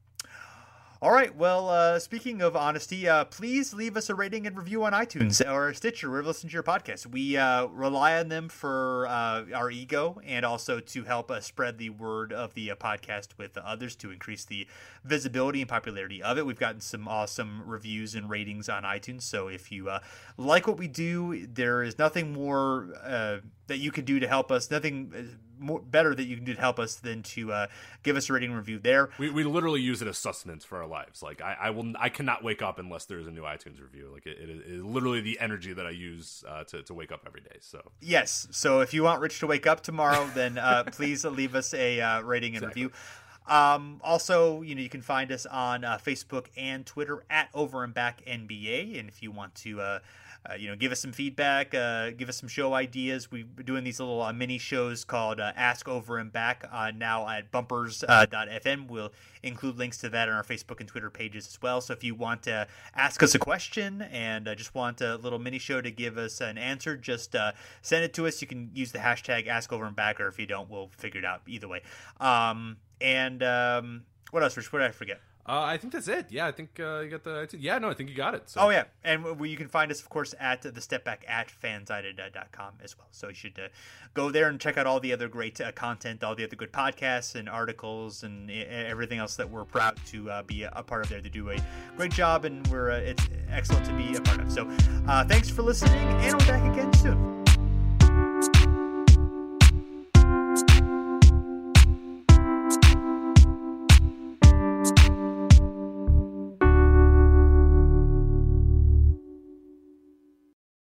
All 1.02 1.10
right. 1.10 1.34
Well, 1.34 1.68
uh, 1.68 1.98
speaking 1.98 2.40
of 2.42 2.54
honesty, 2.54 3.08
uh, 3.08 3.24
please 3.24 3.74
leave 3.74 3.96
us 3.96 4.08
a 4.08 4.14
rating 4.14 4.46
and 4.46 4.56
review 4.56 4.84
on 4.84 4.92
iTunes 4.92 5.44
or 5.52 5.74
Stitcher, 5.74 6.08
wherever 6.08 6.26
you 6.26 6.28
listen 6.28 6.48
to 6.48 6.52
your 6.52 6.62
podcast. 6.62 7.06
We 7.06 7.36
uh, 7.36 7.66
rely 7.66 8.20
on 8.20 8.28
them 8.28 8.48
for 8.48 9.08
uh, 9.08 9.46
our 9.52 9.68
ego 9.68 10.20
and 10.24 10.46
also 10.46 10.78
to 10.78 11.02
help 11.02 11.28
us 11.28 11.44
spread 11.44 11.78
the 11.78 11.90
word 11.90 12.32
of 12.32 12.54
the 12.54 12.70
uh, 12.70 12.76
podcast 12.76 13.30
with 13.36 13.58
others 13.58 13.96
to 13.96 14.12
increase 14.12 14.44
the 14.44 14.68
visibility 15.02 15.60
and 15.60 15.68
popularity 15.68 16.22
of 16.22 16.38
it. 16.38 16.46
We've 16.46 16.56
gotten 16.56 16.80
some 16.80 17.08
awesome 17.08 17.64
reviews 17.66 18.14
and 18.14 18.30
ratings 18.30 18.68
on 18.68 18.84
iTunes. 18.84 19.22
So 19.22 19.48
if 19.48 19.72
you 19.72 19.90
uh, 19.90 19.98
like 20.36 20.68
what 20.68 20.78
we 20.78 20.86
do, 20.86 21.48
there 21.48 21.82
is 21.82 21.98
nothing 21.98 22.32
more 22.32 23.40
that 23.66 23.78
you 23.78 23.90
can 23.90 24.04
do 24.04 24.20
to 24.20 24.28
help 24.28 24.52
us. 24.52 24.70
Nothing 24.70 25.36
more 25.62 25.80
better 25.80 26.14
that 26.14 26.24
you 26.24 26.36
can 26.36 26.44
do 26.44 26.54
to 26.54 26.60
help 26.60 26.78
us 26.78 26.96
than 26.96 27.22
to 27.22 27.52
uh, 27.52 27.66
give 28.02 28.16
us 28.16 28.28
a 28.28 28.32
rating 28.32 28.52
review 28.52 28.78
there. 28.78 29.10
We, 29.18 29.30
we 29.30 29.44
literally 29.44 29.80
use 29.80 30.02
it 30.02 30.08
as 30.08 30.18
sustenance 30.18 30.64
for 30.64 30.80
our 30.82 30.86
lives. 30.86 31.22
Like 31.22 31.40
I, 31.40 31.56
I 31.60 31.70
will 31.70 31.92
I 31.98 32.08
cannot 32.08 32.44
wake 32.44 32.62
up 32.62 32.78
unless 32.78 33.04
there's 33.04 33.26
a 33.26 33.30
new 33.30 33.42
iTunes 33.42 33.80
review. 33.80 34.10
Like 34.12 34.26
it, 34.26 34.38
it 34.38 34.50
is 34.50 34.82
literally 34.82 35.20
the 35.20 35.38
energy 35.40 35.72
that 35.72 35.86
I 35.86 35.90
use 35.90 36.44
uh, 36.48 36.64
to 36.64 36.82
to 36.82 36.94
wake 36.94 37.12
up 37.12 37.22
every 37.26 37.40
day. 37.40 37.56
So 37.60 37.80
yes. 38.00 38.48
So 38.50 38.80
if 38.80 38.92
you 38.92 39.02
want 39.02 39.20
Rich 39.20 39.40
to 39.40 39.46
wake 39.46 39.66
up 39.66 39.82
tomorrow, 39.82 40.28
then 40.34 40.58
uh, 40.58 40.84
please 40.92 41.24
leave 41.24 41.54
us 41.54 41.72
a 41.74 42.00
uh, 42.00 42.20
rating 42.22 42.56
and 42.56 42.64
exactly. 42.64 42.84
review. 42.84 42.96
Um, 43.46 44.00
also, 44.04 44.62
you 44.62 44.74
know, 44.74 44.80
you 44.80 44.88
can 44.88 45.02
find 45.02 45.32
us 45.32 45.46
on 45.46 45.84
uh, 45.84 45.98
Facebook 45.98 46.46
and 46.56 46.86
Twitter 46.86 47.24
at 47.28 47.48
Over 47.54 47.84
and 47.84 47.92
Back 47.92 48.24
NBA. 48.24 48.98
And 48.98 49.08
if 49.08 49.22
you 49.22 49.30
want 49.32 49.54
to 49.56 49.80
uh, 49.80 49.98
uh, 50.48 50.54
you 50.54 50.68
know, 50.68 50.74
give 50.74 50.90
us 50.90 51.00
some 51.00 51.12
feedback, 51.12 51.74
uh, 51.74 52.10
give 52.10 52.28
us 52.28 52.36
some 52.36 52.48
show 52.48 52.74
ideas. 52.74 53.28
Been 53.28 53.48
doing 53.64 53.84
these 53.84 54.00
little 54.00 54.20
uh, 54.22 54.32
mini 54.32 54.58
shows 54.58 55.04
called 55.04 55.38
uh, 55.38 55.52
Ask 55.56 55.88
Over 55.88 56.18
and 56.18 56.32
Back 56.32 56.68
uh, 56.70 56.90
now 56.94 57.28
at 57.28 57.50
bumpers.fm. 57.52 58.88
we'll 58.88 59.12
include 59.42 59.76
links 59.76 59.98
to 59.98 60.08
that 60.08 60.28
on 60.28 60.34
our 60.34 60.42
Facebook 60.42 60.80
and 60.80 60.88
Twitter 60.88 61.10
pages 61.10 61.46
as 61.46 61.62
well. 61.62 61.80
So 61.80 61.92
if 61.92 62.02
you 62.02 62.14
want 62.14 62.42
to 62.42 62.66
ask 62.94 63.22
us 63.22 63.34
a 63.34 63.38
question 63.38 64.02
and 64.02 64.48
just 64.56 64.74
want 64.74 65.00
a 65.00 65.16
little 65.16 65.38
mini 65.38 65.58
show 65.58 65.80
to 65.80 65.90
give 65.90 66.18
us 66.18 66.40
an 66.40 66.58
answer, 66.58 66.96
just 66.96 67.36
send 67.82 68.04
it 68.04 68.12
to 68.14 68.26
us. 68.26 68.40
You 68.40 68.48
can 68.48 68.70
use 68.74 68.90
the 68.90 68.98
hashtag 68.98 69.46
Ask 69.46 69.72
Over 69.72 69.84
and 69.84 69.96
Back, 69.96 70.20
or 70.20 70.26
if 70.26 70.38
you 70.38 70.46
don't, 70.46 70.68
we'll 70.68 70.90
figure 70.96 71.20
it 71.20 71.24
out 71.24 71.42
either 71.46 71.68
way. 71.68 71.82
Um, 72.20 72.78
and 73.00 73.42
um, 73.42 74.02
what 74.30 74.42
else, 74.42 74.56
Rich? 74.56 74.72
What 74.72 74.80
did 74.80 74.88
I 74.88 74.92
forget? 74.92 75.20
Uh, 75.44 75.60
I 75.62 75.76
think 75.76 75.92
that's 75.92 76.06
it. 76.06 76.26
Yeah, 76.30 76.46
I 76.46 76.52
think 76.52 76.78
uh, 76.78 77.00
you 77.00 77.10
got 77.10 77.24
the. 77.24 77.48
Yeah, 77.58 77.78
no, 77.78 77.90
I 77.90 77.94
think 77.94 78.08
you 78.08 78.14
got 78.14 78.34
it. 78.34 78.48
So. 78.48 78.60
Oh 78.60 78.70
yeah, 78.70 78.84
and 79.02 79.24
you 79.44 79.56
can 79.56 79.66
find 79.66 79.90
us, 79.90 80.00
of 80.00 80.08
course, 80.08 80.34
at 80.38 80.62
the 80.62 80.80
step 80.80 81.04
back 81.04 81.24
at 81.26 81.50
fansided.com 81.50 82.74
as 82.82 82.96
well. 82.96 83.08
So 83.10 83.28
you 83.28 83.34
should 83.34 83.58
uh, 83.58 83.68
go 84.14 84.30
there 84.30 84.48
and 84.48 84.60
check 84.60 84.78
out 84.78 84.86
all 84.86 85.00
the 85.00 85.12
other 85.12 85.26
great 85.26 85.60
uh, 85.60 85.72
content, 85.72 86.22
all 86.22 86.36
the 86.36 86.44
other 86.44 86.54
good 86.54 86.72
podcasts 86.72 87.34
and 87.34 87.48
articles, 87.48 88.22
and 88.22 88.52
everything 88.52 89.18
else 89.18 89.34
that 89.34 89.50
we're 89.50 89.64
proud 89.64 89.98
to 90.06 90.30
uh, 90.30 90.42
be 90.42 90.62
a 90.62 90.82
part 90.84 91.04
of 91.04 91.10
there. 91.10 91.20
They 91.20 91.28
do 91.28 91.50
a 91.50 91.56
great 91.96 92.12
job, 92.12 92.44
and 92.44 92.64
we're 92.68 92.92
uh, 92.92 92.98
it's 92.98 93.28
excellent 93.50 93.84
to 93.86 93.92
be 93.94 94.14
a 94.14 94.20
part 94.20 94.40
of. 94.40 94.52
So 94.52 94.70
thanks 95.26 95.50
for 95.50 95.62
listening, 95.62 95.98
and 95.98 96.34
we're 96.34 96.46
back 96.46 96.72
again 96.72 96.92
soon. 96.94 97.41